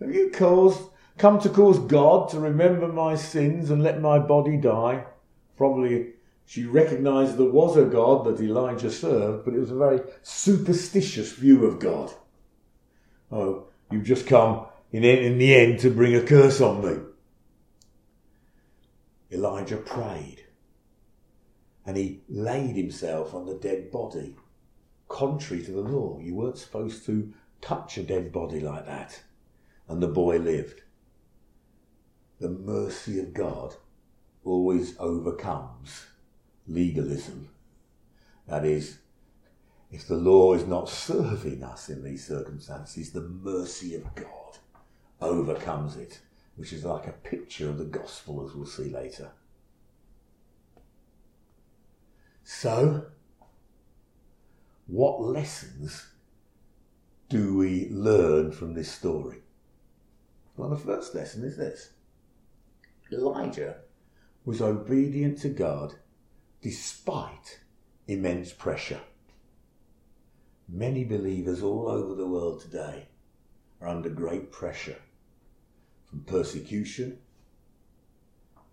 have 0.00 0.14
you 0.14 0.30
caused, 0.30 0.80
come 1.16 1.38
to 1.40 1.48
cause 1.48 1.78
God 1.78 2.28
to 2.30 2.40
remember 2.40 2.88
my 2.88 3.14
sins 3.14 3.70
and 3.70 3.82
let 3.82 4.00
my 4.00 4.18
body 4.18 4.56
die? 4.56 5.04
Probably 5.56 6.14
she 6.44 6.64
recognized 6.64 7.36
there 7.36 7.46
was 7.46 7.76
a 7.76 7.84
God 7.84 8.24
that 8.26 8.42
Elijah 8.42 8.90
served, 8.90 9.44
but 9.44 9.54
it 9.54 9.60
was 9.60 9.70
a 9.70 9.76
very 9.76 10.00
superstitious 10.22 11.32
view 11.32 11.64
of 11.66 11.78
God. 11.78 12.12
Oh, 13.30 13.68
you've 13.90 14.04
just 14.04 14.26
come 14.26 14.66
in, 14.90 15.04
in 15.04 15.38
the 15.38 15.54
end 15.54 15.78
to 15.80 15.90
bring 15.90 16.14
a 16.14 16.22
curse 16.22 16.60
on 16.60 16.84
me. 16.84 17.02
Elijah 19.30 19.78
prayed 19.78 20.44
and 21.86 21.96
he 21.96 22.20
laid 22.28 22.76
himself 22.76 23.34
on 23.34 23.46
the 23.46 23.54
dead 23.54 23.90
body 23.90 24.36
contrary 25.12 25.62
to 25.62 25.72
the 25.72 25.80
law. 25.80 26.18
You 26.20 26.34
weren't 26.34 26.58
supposed 26.58 27.04
to 27.06 27.32
touch 27.60 27.98
a 27.98 28.02
dead 28.02 28.32
body 28.32 28.60
like 28.60 28.86
that. 28.86 29.22
And 29.86 30.02
the 30.02 30.08
boy 30.08 30.38
lived. 30.38 30.82
The 32.40 32.48
mercy 32.48 33.20
of 33.20 33.34
God 33.34 33.76
always 34.42 34.98
overcomes 34.98 36.06
legalism. 36.66 37.50
That 38.48 38.64
is, 38.64 38.98
if 39.90 40.08
the 40.08 40.16
law 40.16 40.54
is 40.54 40.66
not 40.66 40.88
serving 40.88 41.62
us 41.62 41.90
in 41.90 42.02
these 42.02 42.26
circumstances, 42.26 43.12
the 43.12 43.20
mercy 43.20 43.94
of 43.94 44.14
God 44.14 44.58
overcomes 45.20 45.96
it, 45.96 46.20
which 46.56 46.72
is 46.72 46.84
like 46.84 47.06
a 47.06 47.12
picture 47.12 47.68
of 47.68 47.78
the 47.78 47.84
gospel, 47.84 48.44
as 48.44 48.54
we'll 48.54 48.66
see 48.66 48.88
later. 48.88 49.30
So, 52.44 53.06
what 54.92 55.22
lessons 55.22 56.06
do 57.30 57.56
we 57.56 57.88
learn 57.88 58.52
from 58.52 58.74
this 58.74 58.92
story? 58.92 59.38
Well, 60.54 60.68
the 60.68 60.76
first 60.76 61.14
lesson 61.14 61.44
is 61.44 61.56
this 61.56 61.92
Elijah 63.10 63.76
was 64.44 64.60
obedient 64.60 65.38
to 65.38 65.48
God 65.48 65.94
despite 66.60 67.60
immense 68.06 68.52
pressure. 68.52 69.00
Many 70.68 71.04
believers 71.04 71.62
all 71.62 71.88
over 71.88 72.14
the 72.14 72.26
world 72.26 72.60
today 72.60 73.08
are 73.80 73.88
under 73.88 74.10
great 74.10 74.52
pressure 74.52 75.00
from 76.04 76.20
persecution. 76.24 77.16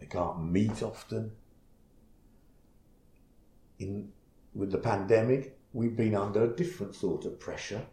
They 0.01 0.05
can't 0.05 0.51
meet 0.51 0.83
often. 0.83 1.31
In, 3.79 4.11
with 4.53 4.73
the 4.73 4.77
pandemic, 4.77 5.58
we've 5.73 5.95
been 5.95 6.15
under 6.15 6.43
a 6.43 6.55
different 6.55 6.95
sort 6.95 7.25
of 7.25 7.39
pressure. 7.39 7.85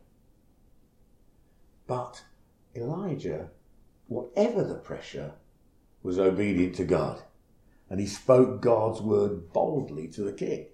But 1.86 2.22
Elijah, 2.74 3.50
whatever 4.08 4.64
the 4.64 4.76
pressure, 4.76 5.32
was 6.02 6.18
obedient 6.18 6.74
to 6.76 6.84
God. 6.84 7.22
And 7.88 8.00
he 8.00 8.06
spoke 8.06 8.60
God's 8.60 9.00
word 9.00 9.52
boldly 9.52 10.08
to 10.08 10.22
the 10.22 10.32
king. 10.32 10.66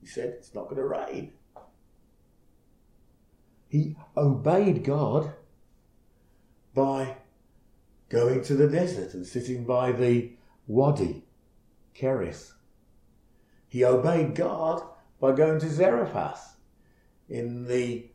He 0.00 0.06
said, 0.06 0.34
It's 0.38 0.54
not 0.54 0.64
going 0.64 0.76
to 0.76 0.86
rain. 0.86 1.32
He 3.68 3.96
obeyed 4.16 4.84
God 4.84 5.32
by 6.74 7.16
going 8.08 8.42
to 8.44 8.54
the 8.54 8.68
desert 8.68 9.14
and 9.14 9.26
sitting 9.26 9.64
by 9.64 9.92
the 9.92 10.32
Wadi, 10.66 11.24
Kerith. 11.94 12.52
He 13.68 13.84
obeyed 13.84 14.34
God 14.34 14.82
by 15.20 15.32
going 15.32 15.58
to 15.60 15.68
Zarephath 15.68 16.56
in 17.28 17.66
the 17.66 18.06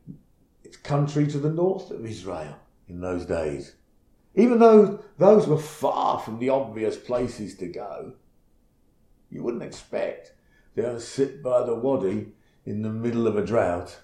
country 0.83 1.27
to 1.27 1.37
the 1.37 1.49
north 1.49 1.91
of 1.91 2.05
Israel 2.05 2.57
in 2.87 3.01
those 3.01 3.25
days. 3.25 3.75
Even 4.35 4.59
though 4.59 5.03
those 5.17 5.47
were 5.47 5.57
far 5.57 6.19
from 6.19 6.39
the 6.39 6.49
obvious 6.49 6.95
places 6.97 7.55
to 7.57 7.67
go, 7.67 8.13
you 9.29 9.43
wouldn't 9.43 9.63
expect 9.63 10.33
to 10.75 10.99
sit 10.99 11.43
by 11.43 11.63
the 11.63 11.75
wadi 11.75 12.33
in 12.65 12.81
the 12.81 12.89
middle 12.89 13.27
of 13.27 13.35
a 13.35 13.45
drought 13.45 13.99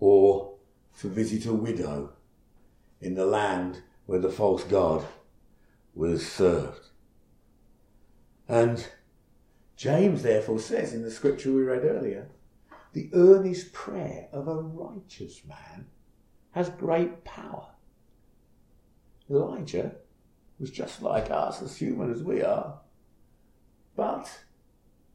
or 0.00 0.54
to 1.00 1.08
visit 1.08 1.46
a 1.46 1.54
widow 1.54 2.12
in 3.00 3.14
the 3.14 3.26
land 3.26 3.82
where 4.06 4.18
the 4.18 4.30
false 4.30 4.64
god 4.64 5.04
was 5.94 6.30
served. 6.30 6.88
And 8.48 8.86
James 9.78 10.24
therefore 10.24 10.58
says 10.58 10.92
in 10.92 11.02
the 11.02 11.10
scripture 11.10 11.52
we 11.52 11.62
read 11.62 11.84
earlier, 11.84 12.28
the 12.94 13.08
earnest 13.12 13.72
prayer 13.72 14.26
of 14.32 14.48
a 14.48 14.54
righteous 14.56 15.42
man 15.46 15.86
has 16.50 16.68
great 16.68 17.22
power. 17.22 17.68
Elijah 19.30 19.92
was 20.58 20.72
just 20.72 21.00
like 21.00 21.30
us, 21.30 21.62
as 21.62 21.76
human 21.76 22.10
as 22.10 22.24
we 22.24 22.42
are, 22.42 22.80
but 23.94 24.28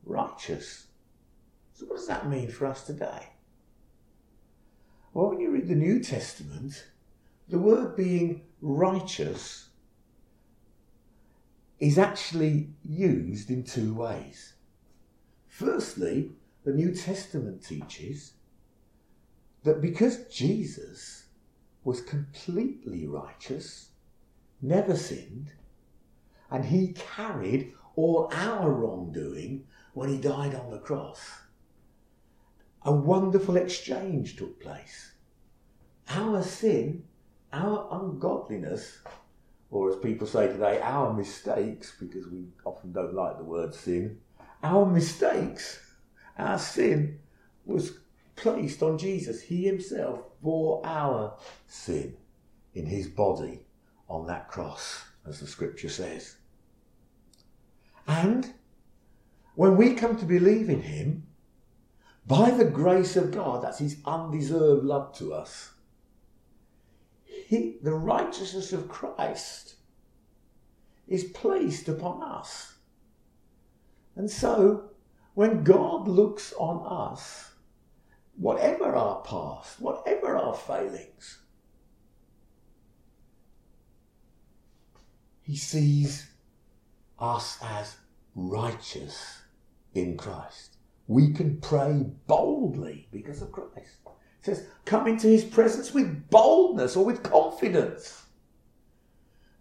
righteous. 0.06 0.88
So, 1.74 1.86
what 1.88 1.98
does 1.98 2.08
that 2.08 2.30
mean 2.30 2.50
for 2.50 2.66
us 2.66 2.86
today? 2.86 3.34
Well, 5.14 5.28
when 5.28 5.42
you 5.42 5.52
read 5.52 5.68
the 5.68 5.76
New 5.76 6.02
Testament, 6.02 6.86
the 7.50 7.60
word 7.60 7.98
being 7.98 8.44
righteous 8.62 9.68
is 11.80 11.98
actually 11.98 12.70
used 12.84 13.50
in 13.50 13.64
two 13.64 13.94
ways. 13.94 14.54
Firstly, 15.48 16.32
the 16.64 16.74
New 16.74 16.94
Testament 16.94 17.64
teaches 17.64 18.34
that 19.64 19.82
because 19.82 20.26
Jesus 20.26 21.26
was 21.84 22.02
completely 22.02 23.06
righteous, 23.08 23.90
never 24.62 24.96
sinned, 24.96 25.52
and 26.50 26.66
he 26.66 26.94
carried 26.94 27.74
all 27.96 28.30
our 28.34 28.72
wrongdoing 28.72 29.66
when 29.94 30.10
he 30.10 30.18
died 30.18 30.56
on 30.56 30.72
the 30.72 30.80
cross, 30.80 31.20
a 32.84 32.92
wonderful 32.92 33.56
exchange 33.56 34.36
took 34.36 34.60
place. 34.60 35.14
Our 36.10 36.44
sin, 36.44 37.04
our 37.52 37.88
ungodliness, 37.92 39.00
or 39.74 39.90
as 39.90 39.96
people 39.96 40.28
say 40.28 40.46
today, 40.46 40.80
our 40.84 41.12
mistakes, 41.12 41.96
because 42.00 42.28
we 42.28 42.46
often 42.64 42.92
don't 42.92 43.16
like 43.16 43.40
the 43.40 43.44
word 43.44 43.74
sin, 43.74 44.20
our 44.62 44.86
mistakes, 44.86 45.80
our 46.38 46.60
sin 46.60 47.18
was 47.66 47.98
placed 48.36 48.84
on 48.84 49.00
Jesus. 49.00 49.42
He 49.42 49.64
himself 49.66 50.22
bore 50.44 50.86
our 50.86 51.38
sin 51.66 52.16
in 52.76 52.86
his 52.86 53.08
body 53.08 53.66
on 54.08 54.28
that 54.28 54.48
cross, 54.48 55.06
as 55.28 55.40
the 55.40 55.48
scripture 55.48 55.90
says. 55.90 56.36
And 58.08 58.54
when 59.56 59.76
we 59.76 59.96
come 59.96 60.18
to 60.18 60.26
believe 60.26 60.70
in 60.70 60.84
him, 60.84 61.26
by 62.28 62.52
the 62.52 62.66
grace 62.66 63.16
of 63.16 63.32
God, 63.32 63.64
that's 63.64 63.80
his 63.80 63.98
undeserved 64.06 64.86
love 64.86 65.18
to 65.18 65.34
us, 65.34 65.72
he, 67.54 67.78
the 67.84 67.94
righteousness 67.94 68.74
of 68.74 68.90
Christ 68.90 69.76
is 71.08 71.26
placed 71.26 71.88
upon 71.88 72.24
us. 72.24 72.74
And 74.16 74.30
so, 74.30 74.90
when 75.36 75.64
God 75.64 76.08
looks 76.08 76.54
on 76.54 76.84
us, 77.12 77.52
whatever 78.38 78.96
our 78.96 79.22
past, 79.22 79.80
whatever 79.80 80.36
our 80.36 80.56
failings, 80.56 81.42
he 85.44 85.56
sees 85.56 86.32
us 87.20 87.60
as 87.62 87.98
righteous 88.34 89.44
in 89.94 90.18
Christ. 90.18 90.78
We 91.08 91.34
can 91.34 91.60
pray 91.62 92.06
boldly 92.26 93.08
because 93.12 93.44
of 93.44 93.52
Christ. 93.52 93.98
It 94.44 94.48
says, 94.48 94.68
come 94.84 95.08
into 95.08 95.28
his 95.28 95.46
presence 95.46 95.94
with 95.94 96.30
boldness 96.30 96.98
or 96.98 97.06
with 97.06 97.24
confidence. 97.24 98.24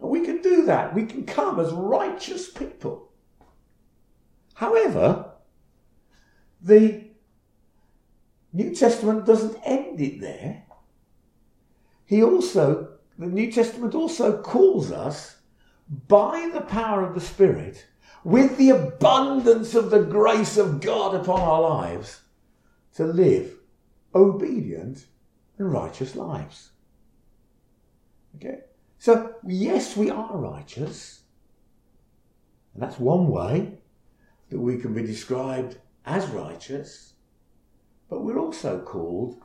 And 0.01 0.11
we 0.11 0.25
can 0.25 0.42
do 0.42 0.64
that. 0.64 0.92
We 0.92 1.07
can 1.07 1.25
come 1.25 1.61
as 1.61 1.73
righteous 1.73 2.51
people. 2.51 3.12
However, 4.55 5.31
the 6.61 7.05
New 8.53 8.75
Testament 8.75 9.25
doesn't 9.25 9.57
end 9.64 10.01
it 10.01 10.21
there. 10.21 10.64
He 12.05 12.21
also, 12.21 12.88
the 13.16 13.27
New 13.27 13.53
Testament 13.53 13.95
also 13.95 14.42
calls 14.42 14.90
us 14.90 15.37
by 16.09 16.51
the 16.53 16.62
power 16.62 17.07
of 17.07 17.14
the 17.14 17.21
Spirit, 17.21 17.87
with 18.25 18.57
the 18.57 18.71
abundance 18.71 19.77
of 19.77 19.90
the 19.90 20.03
grace 20.03 20.57
of 20.57 20.81
God 20.81 21.14
upon 21.14 21.40
our 21.40 21.61
lives, 21.61 22.23
to 22.95 23.05
live 23.05 23.53
obedient 24.14 25.07
and 25.59 25.72
righteous 25.72 26.14
lives. 26.16 26.70
Okay? 28.37 28.61
So, 28.98 29.35
yes, 29.46 29.96
we 29.96 30.11
are 30.11 30.37
righteous. 30.37 31.22
And 32.75 32.83
that's 32.83 32.98
one 32.98 33.29
way 33.29 33.79
that 34.51 34.61
we 34.61 34.79
can 34.79 34.94
be 34.94 35.03
described 35.03 35.79
as 36.05 36.27
righteous, 36.27 37.14
but 38.09 38.22
we're 38.22 38.38
also 38.38 38.81
called 38.81 39.40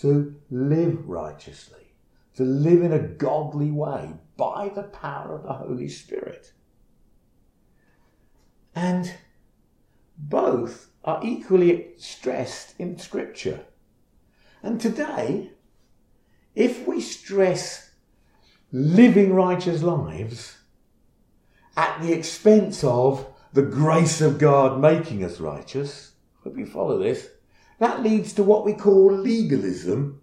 to 0.00 0.34
live 0.50 1.08
righteously, 1.08 1.94
to 2.34 2.44
live 2.44 2.82
in 2.82 2.92
a 2.92 2.98
godly 2.98 3.70
way 3.70 4.12
by 4.36 4.70
the 4.74 4.84
power 4.84 5.34
of 5.34 5.42
the 5.42 5.52
Holy 5.52 5.88
Spirit. 5.88 6.52
And 8.74 9.12
both 10.18 10.90
are 11.06 11.20
equally 11.22 11.92
stressed 11.96 12.74
in 12.78 12.98
Scripture. 12.98 13.60
And 14.62 14.80
today, 14.80 15.52
if 16.54 16.86
we 16.86 17.00
stress 17.00 17.90
living 18.72 19.32
righteous 19.32 19.82
lives 19.82 20.58
at 21.76 22.02
the 22.02 22.12
expense 22.12 22.82
of 22.82 23.26
the 23.52 23.62
grace 23.62 24.20
of 24.20 24.38
God 24.38 24.80
making 24.80 25.22
us 25.22 25.38
righteous, 25.38 26.12
hope 26.42 26.58
you 26.58 26.66
follow 26.66 26.98
this, 26.98 27.28
that 27.78 28.02
leads 28.02 28.32
to 28.34 28.42
what 28.42 28.64
we 28.64 28.72
call 28.72 29.12
legalism 29.12 30.20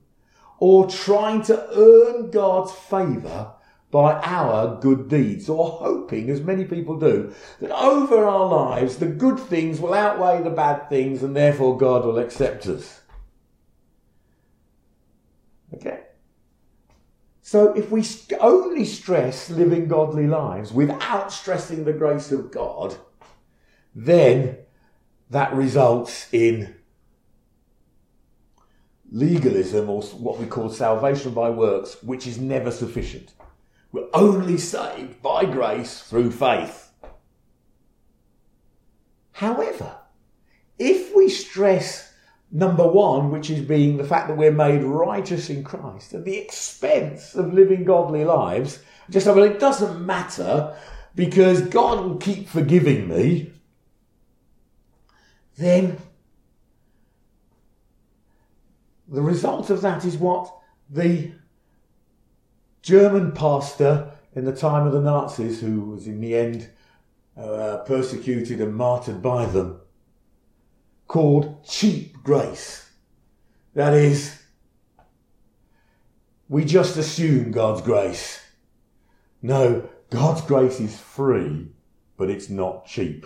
or 0.59 0.89
trying 0.89 1.41
to 1.43 1.67
earn 1.75 2.31
God's 2.31 2.71
favour 2.71 3.53
by 3.93 4.19
our 4.21 4.79
good 4.81 5.07
deeds 5.07 5.47
or 5.47 5.69
hoping, 5.69 6.27
as 6.31 6.41
many 6.41 6.65
people 6.65 6.97
do, 6.97 7.31
that 7.59 7.69
over 7.69 8.25
our 8.25 8.47
lives 8.47 8.97
the 8.97 9.05
good 9.05 9.39
things 9.39 9.79
will 9.79 9.93
outweigh 9.93 10.41
the 10.41 10.49
bad 10.49 10.89
things 10.89 11.21
and 11.21 11.35
therefore 11.35 11.77
God 11.77 12.03
will 12.03 12.17
accept 12.17 12.65
us. 12.65 13.01
Okay? 15.75 15.99
So 17.43 17.71
if 17.73 17.91
we 17.91 18.03
only 18.39 18.83
stress 18.83 19.51
living 19.51 19.87
godly 19.87 20.25
lives 20.25 20.73
without 20.73 21.31
stressing 21.31 21.83
the 21.83 21.93
grace 21.93 22.31
of 22.31 22.49
God, 22.49 22.95
then 23.93 24.57
that 25.29 25.53
results 25.53 26.33
in 26.33 26.73
legalism 29.11 29.87
or 29.87 30.01
what 30.01 30.39
we 30.39 30.47
call 30.47 30.69
salvation 30.69 31.35
by 31.35 31.51
works, 31.51 32.01
which 32.01 32.25
is 32.25 32.39
never 32.39 32.71
sufficient. 32.71 33.33
We're 33.93 34.09
only 34.13 34.57
saved 34.57 35.21
by 35.21 35.45
grace 35.45 36.01
through 36.01 36.31
faith. 36.31 36.91
However, 39.31 39.95
if 40.77 41.15
we 41.15 41.29
stress 41.29 42.11
number 42.51 42.85
one, 42.85 43.31
which 43.31 43.49
is 43.49 43.61
being 43.61 43.95
the 43.95 44.03
fact 44.03 44.27
that 44.27 44.37
we're 44.37 44.51
made 44.51 44.83
righteous 44.83 45.49
in 45.49 45.63
Christ 45.63 46.13
at 46.13 46.25
the 46.25 46.35
expense 46.35 47.35
of 47.35 47.53
living 47.53 47.85
godly 47.85 48.25
lives, 48.25 48.79
just 49.09 49.25
say, 49.25 49.33
well, 49.33 49.43
it 49.43 49.59
doesn't 49.59 50.05
matter 50.05 50.75
because 51.15 51.61
God 51.61 52.03
will 52.03 52.17
keep 52.17 52.49
forgiving 52.49 53.07
me 53.07 53.53
then 55.57 55.99
the 59.07 59.21
result 59.21 59.69
of 59.69 59.81
that 59.81 60.03
is 60.05 60.17
what 60.17 60.51
the 60.89 61.31
German 62.83 63.31
pastor 63.31 64.11
in 64.35 64.43
the 64.43 64.55
time 64.55 64.85
of 64.85 64.91
the 64.91 65.01
Nazis, 65.01 65.61
who 65.61 65.81
was 65.81 66.05
in 66.05 66.19
the 66.19 66.35
end 66.35 66.69
uh, 67.37 67.77
persecuted 67.85 68.59
and 68.59 68.75
martyred 68.75 69.21
by 69.21 69.45
them, 69.45 69.79
called 71.07 71.63
cheap 71.65 72.13
grace. 72.23 72.89
That 73.73 73.93
is, 73.93 74.37
we 76.49 76.65
just 76.65 76.97
assume 76.97 77.51
God's 77.51 77.81
grace. 77.81 78.41
No, 79.41 79.89
God's 80.09 80.41
grace 80.41 80.81
is 80.81 80.99
free, 80.99 81.71
but 82.17 82.29
it's 82.29 82.49
not 82.49 82.85
cheap. 82.85 83.25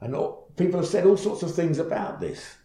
And 0.00 0.16
people 0.56 0.80
have 0.80 0.88
said 0.88 1.06
all 1.06 1.16
sorts 1.16 1.44
of 1.44 1.54
things 1.54 1.78
about 1.78 2.20
this. 2.20 2.56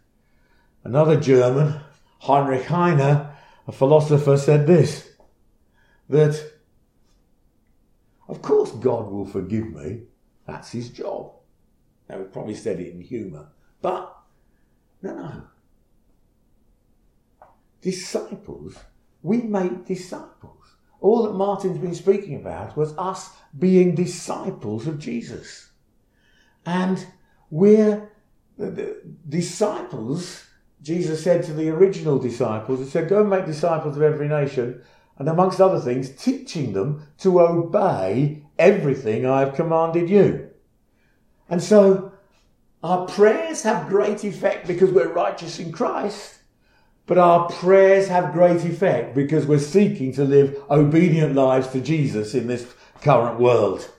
Another 0.84 1.20
German, 1.20 1.80
Heinrich 2.20 2.66
Heine, 2.66 3.28
a 3.68 3.72
philosopher, 3.72 4.38
said 4.38 4.66
this 4.66 5.15
that, 6.10 6.54
of 8.28 8.42
course, 8.42 8.72
God 8.72 9.12
will 9.12 9.26
forgive 9.26 9.68
me. 9.68 10.04
That's 10.48 10.72
his 10.72 10.90
job. 10.90 11.32
Now, 12.10 12.20
he 12.20 12.26
probably 12.26 12.56
said 12.56 12.80
it 12.80 12.94
in 12.94 13.02
humour. 13.02 13.48
But, 13.82 14.16
no, 15.02 15.16
no. 15.16 15.44
Disciples, 17.82 18.78
we 19.22 19.42
make 19.42 19.86
disciples. 19.86 20.76
All 21.02 21.24
that 21.24 21.34
Martin's 21.34 21.78
been 21.78 21.94
speaking 21.94 22.36
about 22.36 22.76
was 22.76 22.98
us 22.98 23.30
being 23.58 23.94
disciples 23.94 24.88
of 24.88 24.98
Jesus. 24.98 25.70
And 26.66 27.06
we're 27.50 28.10
the 28.58 29.02
disciples, 29.28 30.46
Jesus 30.82 31.24
said 31.24 31.44
to 31.44 31.54
the 31.54 31.70
original 31.70 32.18
disciples, 32.18 32.80
He 32.80 32.86
said, 32.86 33.10
Go 33.10 33.22
and 33.22 33.30
make 33.30 33.46
disciples 33.46 33.98
of 33.98 34.04
every 34.04 34.28
nation, 34.28 34.82
and 35.18 35.30
amongst 35.30 35.62
other 35.62 35.80
things, 35.80 36.10
teaching 36.10 36.74
them 36.74 37.08
to 37.20 37.40
obey 37.40 38.44
everything 38.58 39.26
I 39.26 39.42
have 39.42 39.56
commanded 39.56 40.10
you. 40.10 40.50
And 41.50 41.62
so 41.62 42.12
our 42.84 43.06
prayers 43.06 43.64
have 43.64 43.90
great 43.90 44.24
effect 44.24 44.68
because 44.68 44.92
we're 44.92 45.12
righteous 45.12 45.60
in 45.60 45.72
Christ, 45.72 46.40
but 47.06 47.18
our 47.18 47.50
prayers 47.50 48.08
have 48.08 48.34
great 48.34 48.66
effect 48.66 49.16
because 49.16 49.46
we're 49.46 49.60
seeking 49.60 50.12
to 50.14 50.24
live 50.24 50.62
obedient 50.70 51.36
lives 51.36 51.68
to 51.70 51.82
Jesus 51.82 52.34
in 52.34 52.48
this 52.48 52.68
current 53.02 53.40
world. 53.40 53.90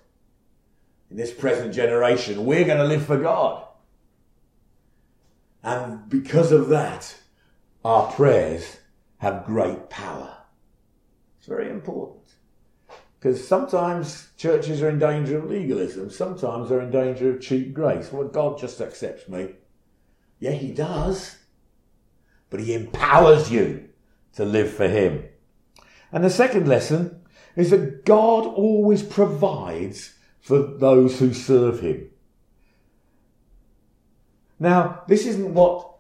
In 1.11 1.17
this 1.17 1.33
present 1.33 1.73
generation, 1.73 2.45
we're 2.45 2.65
going 2.65 2.79
to 2.79 2.85
live 2.85 3.07
for 3.07 3.17
God. 3.17 3.65
And 5.63 6.09
because 6.09 6.53
of 6.53 6.69
that, 6.69 7.17
our 7.85 8.11
prayers 8.13 8.79
have 9.19 9.47
great 9.47 9.89
power. 9.89 10.36
It's 11.47 11.55
very 11.55 11.71
important. 11.71 12.25
Because 13.21 13.47
sometimes 13.47 14.31
churches 14.37 14.83
are 14.83 14.89
in 14.89 14.99
danger 14.99 15.39
of 15.39 15.49
legalism, 15.49 16.11
sometimes 16.11 16.69
they're 16.69 16.81
in 16.81 16.91
danger 16.91 17.31
of 17.31 17.41
cheap 17.41 17.73
grace. 17.73 18.13
Well, 18.13 18.27
God 18.27 18.59
just 18.59 18.81
accepts 18.81 19.29
me. 19.29 19.51
Yeah, 20.41 20.51
He 20.51 20.73
does. 20.73 21.37
But 22.51 22.59
He 22.59 22.75
empowers 22.75 23.49
you 23.49 23.91
to 24.35 24.45
live 24.45 24.73
for 24.73 24.89
Him. 24.89 25.23
And 26.11 26.25
the 26.25 26.31
second 26.31 26.67
lesson 26.67 27.21
is 27.55 27.71
that 27.71 28.05
God 28.05 28.45
always 28.45 29.05
provides 29.05 30.15
for 30.41 30.59
those 30.59 31.21
who 31.21 31.33
serve 31.33 31.79
Him. 31.79 32.11
Now, 34.59 35.05
this 35.07 35.27
isn't 35.27 35.55
what 35.55 35.96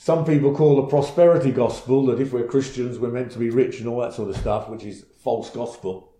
some 0.00 0.24
people 0.24 0.54
call 0.54 0.76
the 0.76 0.86
prosperity 0.86 1.50
gospel, 1.50 2.06
that 2.06 2.20
if 2.20 2.32
we're 2.32 2.46
Christians, 2.46 3.00
we're 3.00 3.10
meant 3.10 3.32
to 3.32 3.38
be 3.38 3.50
rich 3.50 3.80
and 3.80 3.88
all 3.88 4.00
that 4.00 4.14
sort 4.14 4.30
of 4.30 4.36
stuff, 4.36 4.68
which 4.68 4.84
is 4.84 5.04
false 5.22 5.50
gospel. 5.50 6.14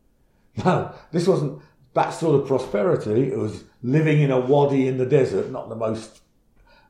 No, 0.65 0.93
this 1.13 1.29
wasn't 1.29 1.63
that 1.95 2.11
sort 2.11 2.41
of 2.41 2.49
prosperity. 2.49 3.31
It 3.31 3.39
was 3.39 3.63
living 3.81 4.21
in 4.21 4.33
a 4.33 4.41
wadi 4.41 4.89
in 4.89 4.99
the 4.99 5.07
desert, 5.07 5.53
not 5.53 5.69
the 5.69 5.77
most 5.77 6.23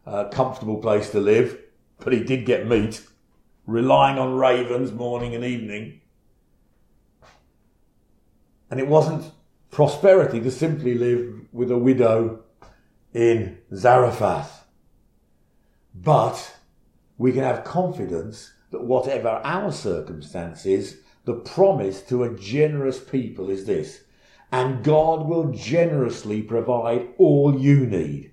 uh, 0.07 0.31
comfortable 0.31 0.79
place 0.79 1.11
to 1.11 1.20
live, 1.20 1.59
but 1.98 2.14
he 2.14 2.24
did 2.24 2.46
get 2.46 2.66
meat, 2.66 3.07
relying 3.66 4.18
on 4.18 4.37
ravens 4.37 4.90
morning 4.90 5.35
and 5.35 5.44
evening. 5.44 6.01
And 8.70 8.81
it 8.81 8.88
wasn't 8.88 9.31
prosperity 9.70 10.40
to 10.40 10.51
simply 10.51 10.94
live 10.94 11.48
with 11.53 11.70
a 11.70 11.77
widow 11.77 12.44
in 13.12 13.59
Zarephath. 13.74 14.64
But 15.94 16.58
we 17.19 17.33
can 17.33 17.43
have 17.43 17.65
confidence 17.65 18.53
that 18.71 18.85
whatever 18.85 19.29
our 19.29 19.73
circumstances, 19.73 20.99
the 21.25 21.35
promise 21.35 22.01
to 22.03 22.23
a 22.23 22.35
generous 22.35 23.01
people 23.01 23.51
is 23.51 23.67
this. 23.67 24.05
And 24.51 24.83
God 24.83 25.27
will 25.27 25.53
generously 25.53 26.41
provide 26.43 27.09
all 27.19 27.59
you 27.59 27.87
need. 27.87 28.33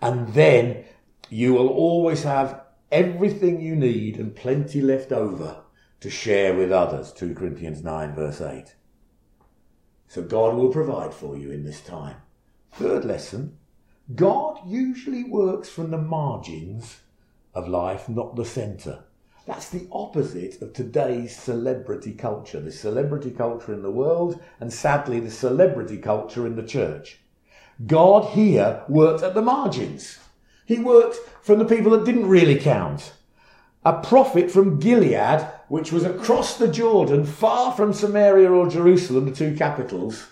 And 0.00 0.28
then 0.28 0.84
you 1.28 1.54
will 1.54 1.68
always 1.68 2.22
have 2.22 2.60
everything 2.92 3.60
you 3.60 3.74
need 3.74 4.16
and 4.16 4.36
plenty 4.36 4.80
left 4.80 5.10
over 5.10 5.62
to 6.00 6.10
share 6.10 6.54
with 6.54 6.70
others. 6.70 7.12
2 7.12 7.34
Corinthians 7.34 7.82
9 7.82 8.14
verse 8.14 8.40
8. 8.40 8.76
So 10.08 10.22
God 10.22 10.54
will 10.54 10.68
provide 10.68 11.12
for 11.12 11.36
you 11.36 11.50
in 11.50 11.64
this 11.64 11.80
time. 11.80 12.16
Third 12.72 13.04
lesson. 13.04 13.58
God 14.14 14.60
usually 14.66 15.24
works 15.24 15.68
from 15.68 15.90
the 15.90 15.98
margins 15.98 17.00
of 17.56 17.66
life, 17.66 18.08
not 18.08 18.36
the 18.36 18.44
centre. 18.44 19.00
That's 19.46 19.70
the 19.70 19.88
opposite 19.90 20.60
of 20.60 20.72
today's 20.72 21.34
celebrity 21.34 22.12
culture, 22.12 22.60
the 22.60 22.70
celebrity 22.70 23.30
culture 23.30 23.72
in 23.72 23.82
the 23.82 23.90
world, 23.90 24.40
and 24.60 24.72
sadly, 24.72 25.20
the 25.20 25.30
celebrity 25.30 25.96
culture 25.96 26.46
in 26.46 26.56
the 26.56 26.66
church. 26.66 27.18
God 27.86 28.34
here 28.34 28.82
worked 28.88 29.22
at 29.22 29.34
the 29.34 29.42
margins. 29.42 30.18
He 30.66 30.78
worked 30.78 31.16
from 31.42 31.58
the 31.58 31.64
people 31.64 31.92
that 31.92 32.04
didn't 32.04 32.28
really 32.28 32.58
count. 32.58 33.14
A 33.84 34.02
prophet 34.02 34.50
from 34.50 34.80
Gilead, 34.80 35.46
which 35.68 35.92
was 35.92 36.04
across 36.04 36.58
the 36.58 36.68
Jordan, 36.68 37.24
far 37.24 37.72
from 37.72 37.92
Samaria 37.92 38.50
or 38.50 38.68
Jerusalem, 38.68 39.26
the 39.26 39.32
two 39.34 39.56
capitals. 39.56 40.26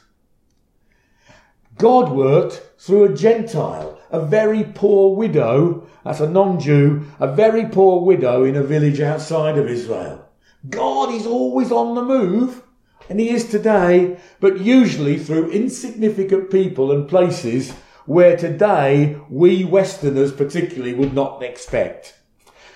God 1.78 2.12
worked 2.12 2.62
through 2.78 3.04
a 3.04 3.14
Gentile, 3.14 3.93
a 4.14 4.24
very 4.24 4.62
poor 4.62 5.16
widow 5.16 5.84
that's 6.04 6.20
a 6.20 6.30
non-Jew, 6.30 7.04
a 7.18 7.34
very 7.34 7.66
poor 7.66 8.00
widow 8.00 8.44
in 8.44 8.54
a 8.54 8.62
village 8.62 9.00
outside 9.00 9.58
of 9.58 9.68
Israel. 9.68 10.24
God 10.70 11.12
is 11.12 11.26
always 11.26 11.72
on 11.72 11.96
the 11.96 12.02
move, 12.02 12.62
and 13.08 13.18
he 13.18 13.30
is 13.30 13.50
today, 13.50 14.18
but 14.38 14.60
usually 14.60 15.18
through 15.18 15.50
insignificant 15.50 16.50
people 16.50 16.92
and 16.92 17.08
places 17.08 17.72
where 18.06 18.36
today 18.36 19.18
we 19.28 19.64
Westerners 19.64 20.32
particularly 20.32 20.94
would 20.94 21.12
not 21.12 21.42
expect. 21.42 22.16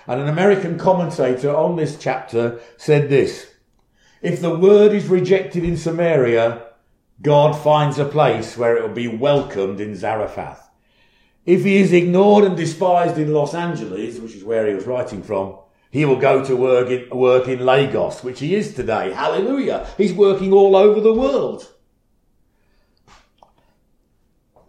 And 0.07 0.19
an 0.19 0.27
American 0.27 0.77
commentator 0.77 1.55
on 1.55 1.77
this 1.77 1.97
chapter 1.97 2.59
said 2.75 3.09
this, 3.09 3.47
if 4.21 4.41
the 4.41 4.57
word 4.57 4.91
is 4.91 5.07
rejected 5.07 5.63
in 5.63 5.77
Samaria, 5.77 6.65
God 7.21 7.53
finds 7.53 7.97
a 7.97 8.05
place 8.05 8.57
where 8.57 8.75
it 8.75 8.81
will 8.81 8.93
be 8.93 9.07
welcomed 9.07 9.79
in 9.79 9.95
Zarephath. 9.95 10.68
If 11.49 11.63
he 11.63 11.77
is 11.77 11.93
ignored 11.93 12.45
and 12.45 12.55
despised 12.55 13.17
in 13.17 13.33
Los 13.33 13.55
Angeles, 13.55 14.19
which 14.19 14.35
is 14.35 14.43
where 14.43 14.67
he 14.67 14.75
was 14.75 14.85
writing 14.85 15.23
from, 15.23 15.57
he 15.89 16.05
will 16.05 16.19
go 16.19 16.45
to 16.45 16.55
work 16.55 16.91
in, 16.91 17.09
work 17.09 17.47
in 17.47 17.65
Lagos, 17.65 18.23
which 18.23 18.39
he 18.39 18.53
is 18.53 18.75
today. 18.75 19.11
Hallelujah. 19.11 19.87
He's 19.97 20.13
working 20.13 20.53
all 20.53 20.75
over 20.75 21.01
the 21.01 21.11
world. 21.11 21.67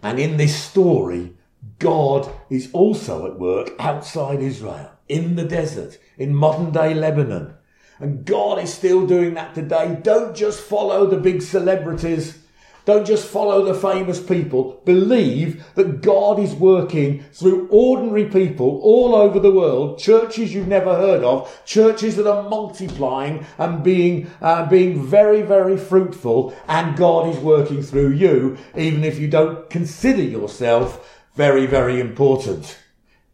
And 0.03 0.19
in 0.19 0.39
this 0.39 0.57
story, 0.57 1.35
God 1.79 2.33
is 2.49 2.71
also 2.73 3.27
at 3.27 3.39
work 3.39 3.73
outside 3.79 4.41
Israel, 4.41 4.91
in 5.07 5.37
the 5.37 5.45
desert, 5.45 5.99
in 6.17 6.35
modern 6.35 6.71
day 6.71 6.95
Lebanon. 6.95 7.57
And 7.99 8.25
God 8.25 8.59
is 8.59 8.73
still 8.73 9.07
doing 9.07 9.35
that 9.35 9.55
today. 9.55 9.99
Don't 10.03 10.35
just 10.35 10.63
follow 10.63 11.07
the 11.07 11.19
big 11.19 11.43
celebrities 11.43 12.39
don't 12.85 13.07
just 13.07 13.27
follow 13.27 13.65
the 13.65 13.75
famous 13.75 14.21
people. 14.21 14.81
Believe 14.85 15.65
that 15.75 16.01
God 16.01 16.39
is 16.39 16.55
working 16.55 17.25
through 17.33 17.69
ordinary 17.71 18.27
people 18.27 18.81
all 18.83 19.15
over 19.15 19.39
the 19.39 19.53
world, 19.53 19.99
churches 19.99 20.55
you've 20.55 20.69
never 20.69 20.95
heard 20.95 21.23
of, 21.23 21.63
churches 21.65 22.17
that 22.17 22.27
are 22.27 22.49
multiplying 22.49 23.47
and 23.59 23.83
being, 23.83 24.31
uh, 24.41 24.67
being 24.69 25.07
very, 25.07 25.43
very 25.43 25.77
fruitful. 25.77 26.55
And 26.69 26.97
God 26.97 27.29
is 27.29 27.39
working 27.39 27.83
through 27.83 28.13
you, 28.13 28.59
even 28.77 29.05
if 29.05 29.19
you 29.19 29.29
don't 29.29 29.69
consider 29.71 30.23
yourself 30.23 31.25
very, 31.35 31.67
very 31.67 32.01
important. 32.01 32.79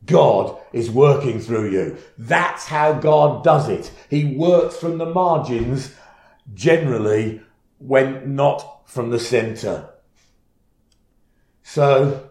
God 0.05 0.57
is 0.73 0.91
working 0.91 1.41
through 1.41 1.71
you. 1.71 1.97
That's 2.17 2.67
how 2.67 2.93
God 2.95 3.43
does 3.43 3.69
it. 3.69 3.91
He 4.09 4.37
works 4.37 4.77
from 4.77 4.99
the 4.99 5.07
margins 5.07 5.95
generally 6.55 7.41
when 7.79 8.37
not 8.37 8.76
from 8.87 9.11
the 9.11 9.21
centre. 9.21 9.91
So, 11.63 12.31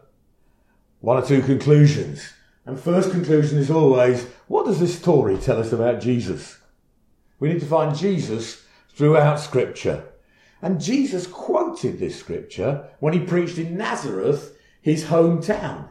one 1.01 1.21
or 1.21 1.25
two 1.25 1.41
conclusions. 1.41 2.33
And 2.65 2.79
first 2.79 3.11
conclusion 3.11 3.59
is 3.59 3.69
always, 3.69 4.25
what 4.47 4.65
does 4.65 4.79
this 4.79 4.97
story 4.97 5.37
tell 5.37 5.59
us 5.59 5.71
about 5.71 6.01
Jesus? 6.01 6.57
We 7.39 7.49
need 7.49 7.59
to 7.59 7.67
find 7.67 7.95
Jesus 7.95 8.63
throughout 8.89 9.39
scripture. 9.39 10.03
And 10.61 10.81
Jesus 10.81 11.27
quoted 11.27 11.99
this 11.99 12.17
scripture 12.17 12.87
when 12.99 13.13
he 13.13 13.19
preached 13.19 13.59
in 13.59 13.77
Nazareth, 13.77 14.57
his 14.81 15.05
hometown. 15.05 15.89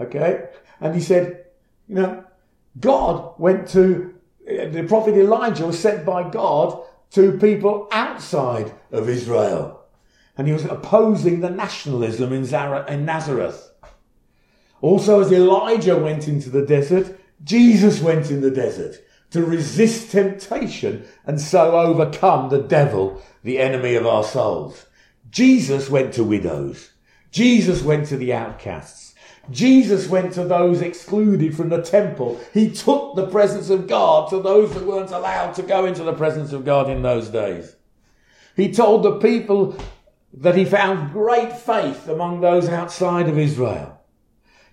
Okay? 0.00 0.48
And 0.80 0.94
he 0.94 1.00
said, 1.00 1.44
you 1.86 1.96
know, 1.96 2.24
God 2.80 3.38
went 3.38 3.68
to, 3.68 4.14
the 4.46 4.84
prophet 4.88 5.14
Elijah 5.14 5.66
was 5.66 5.78
sent 5.78 6.04
by 6.04 6.28
God 6.28 6.82
to 7.10 7.38
people 7.38 7.88
outside 7.92 8.72
of 8.90 9.08
Israel. 9.08 9.82
And 10.36 10.46
he 10.46 10.52
was 10.52 10.64
opposing 10.64 11.40
the 11.40 11.50
nationalism 11.50 12.32
in, 12.32 12.44
Zara, 12.44 12.90
in 12.90 13.04
Nazareth. 13.04 13.72
Also, 14.80 15.20
as 15.20 15.30
Elijah 15.30 15.96
went 15.96 16.28
into 16.28 16.48
the 16.48 16.64
desert, 16.64 17.18
Jesus 17.44 18.00
went 18.00 18.30
in 18.30 18.40
the 18.40 18.50
desert 18.50 18.96
to 19.30 19.44
resist 19.44 20.10
temptation 20.10 21.04
and 21.26 21.40
so 21.40 21.78
overcome 21.78 22.48
the 22.48 22.62
devil, 22.62 23.22
the 23.42 23.58
enemy 23.58 23.94
of 23.94 24.06
our 24.06 24.24
souls. 24.24 24.86
Jesus 25.30 25.88
went 25.88 26.14
to 26.14 26.24
widows. 26.24 26.90
Jesus 27.30 27.82
went 27.82 28.06
to 28.06 28.16
the 28.16 28.32
outcasts. 28.32 29.09
Jesus 29.50 30.08
went 30.08 30.32
to 30.34 30.44
those 30.44 30.80
excluded 30.80 31.56
from 31.56 31.68
the 31.68 31.82
temple. 31.82 32.40
He 32.54 32.70
took 32.70 33.16
the 33.16 33.28
presence 33.28 33.70
of 33.70 33.88
God 33.88 34.30
to 34.30 34.40
those 34.40 34.72
that 34.74 34.84
weren't 34.84 35.10
allowed 35.10 35.54
to 35.54 35.62
go 35.62 35.86
into 35.86 36.04
the 36.04 36.12
presence 36.12 36.52
of 36.52 36.64
God 36.64 36.88
in 36.88 37.02
those 37.02 37.28
days. 37.28 37.76
He 38.54 38.72
told 38.72 39.02
the 39.02 39.18
people 39.18 39.76
that 40.32 40.56
he 40.56 40.64
found 40.64 41.12
great 41.12 41.52
faith 41.52 42.08
among 42.08 42.40
those 42.40 42.68
outside 42.68 43.28
of 43.28 43.38
Israel. 43.38 44.00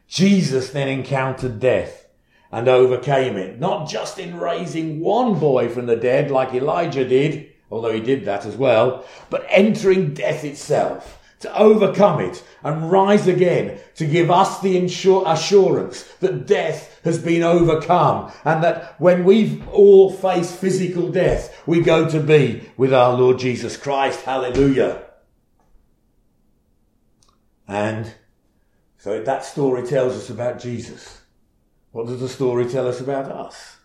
Jesus 0.08 0.70
then 0.70 0.88
encountered 0.88 1.60
death 1.60 2.08
and 2.52 2.68
overcame 2.68 3.36
it, 3.36 3.60
not 3.60 3.90
just 3.90 4.20
in 4.20 4.40
raising 4.40 5.00
one 5.00 5.40
boy 5.40 5.68
from 5.70 5.86
the 5.86 5.96
dead 5.96 6.32
like 6.32 6.54
Elijah 6.54 7.08
did, 7.08 7.50
although 7.70 7.92
he 7.92 8.00
did 8.00 8.26
that 8.26 8.46
as 8.46 8.56
well, 8.56 9.06
but 9.30 9.46
entering 9.50 10.14
death 10.14 10.44
itself 10.44 11.20
to 11.40 11.58
overcome 11.58 12.20
it 12.20 12.44
and 12.64 12.92
rise 12.92 13.28
again 13.28 13.80
to 13.96 14.06
give 14.06 14.32
us 14.32 14.60
the 14.62 14.76
insur- 14.76 15.32
assurance 15.32 16.04
that 16.20 16.48
death 16.48 17.00
has 17.04 17.20
been 17.20 17.44
overcome 17.44 18.32
and 18.44 18.64
that 18.64 19.00
when 19.00 19.24
we 19.24 19.64
all 19.72 20.12
face 20.12 20.56
physical 20.56 21.12
death, 21.12 21.62
we 21.68 21.82
go 21.82 22.10
to 22.10 22.20
be 22.20 22.68
with 22.76 22.94
our 22.94 23.14
Lord 23.14 23.38
Jesus 23.38 23.78
Christ. 23.78 24.22
Hallelujah. 24.22 25.04
And 27.68 28.14
so 28.98 29.22
that 29.22 29.46
story 29.46 29.86
tells 29.86 30.16
us 30.16 30.30
about 30.30 30.60
Jesus. 30.60 31.22
What 31.92 32.08
does 32.08 32.20
the 32.20 32.30
story 32.30 32.66
tell 32.66 32.88
us 32.88 33.00
about 33.00 33.32
us? 33.32 33.78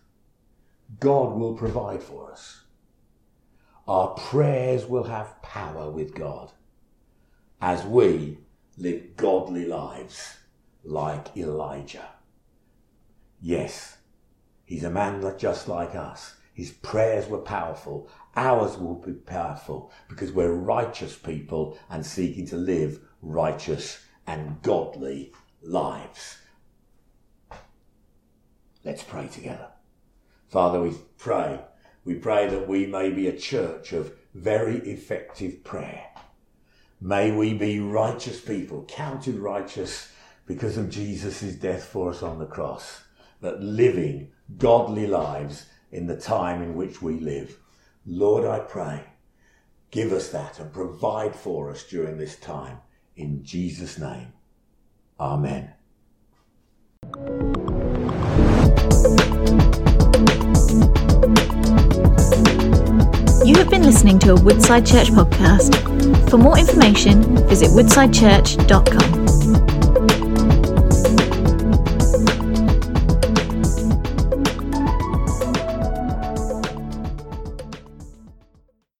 God 0.99 1.33
will 1.37 1.55
provide 1.55 2.01
for 2.01 2.31
us. 2.31 2.61
Our 3.87 4.09
prayers 4.09 4.85
will 4.85 5.03
have 5.03 5.41
power 5.41 5.89
with 5.91 6.15
God 6.15 6.51
as 7.63 7.85
we 7.85 8.37
live 8.77 9.15
godly 9.15 9.65
lives 9.65 10.35
like 10.83 11.37
Elijah. 11.37 12.09
Yes, 13.39 13.99
he's 14.65 14.83
a 14.83 14.89
man 14.89 15.23
just 15.37 15.69
like 15.69 15.95
us. 15.95 16.35
His 16.53 16.71
prayers 16.71 17.29
were 17.29 17.37
powerful. 17.37 18.09
Ours 18.35 18.77
will 18.77 18.95
be 18.95 19.13
powerful 19.13 19.93
because 20.09 20.33
we're 20.33 20.51
righteous 20.51 21.15
people 21.15 21.77
and 21.89 22.05
seeking 22.05 22.45
to 22.47 22.57
live 22.57 22.99
righteous 23.21 24.03
and 24.27 24.61
godly 24.61 25.31
lives. 25.61 26.39
Let's 28.83 29.03
pray 29.03 29.29
together. 29.29 29.69
Father, 30.49 30.81
we 30.81 30.97
pray. 31.17 31.61
We 32.03 32.15
pray 32.15 32.49
that 32.49 32.67
we 32.67 32.87
may 32.87 33.09
be 33.09 33.29
a 33.29 33.37
church 33.37 33.93
of 33.93 34.11
very 34.33 34.79
effective 34.79 35.63
prayer. 35.63 36.07
May 37.05 37.33
we 37.33 37.53
be 37.53 37.81
righteous 37.81 38.39
people, 38.39 38.85
counted 38.85 39.35
righteous 39.35 40.09
because 40.45 40.77
of 40.77 40.89
Jesus' 40.89 41.53
death 41.53 41.83
for 41.83 42.11
us 42.11 42.23
on 42.23 42.39
the 42.39 42.45
cross, 42.45 43.03
but 43.41 43.59
living 43.61 44.31
godly 44.57 45.05
lives 45.05 45.65
in 45.91 46.07
the 46.07 46.15
time 46.15 46.61
in 46.61 46.75
which 46.75 47.01
we 47.01 47.19
live. 47.19 47.59
Lord, 48.05 48.45
I 48.45 48.59
pray, 48.59 49.03
give 49.91 50.13
us 50.13 50.29
that 50.29 50.61
and 50.61 50.71
provide 50.71 51.35
for 51.35 51.69
us 51.69 51.83
during 51.83 52.17
this 52.17 52.37
time. 52.37 52.77
In 53.17 53.43
Jesus' 53.43 53.99
name. 53.99 54.31
Amen. 55.19 55.73
Have 63.63 63.71
been 63.71 63.83
listening 63.83 64.19
to 64.19 64.33
a 64.33 64.41
Woodside 64.41 64.85
Church 64.85 65.07
podcast. 65.07 65.71
For 66.29 66.37
more 66.37 66.59
information, 66.59 67.23
visit 67.47 67.69
woodsidechurch.com. 67.69 69.22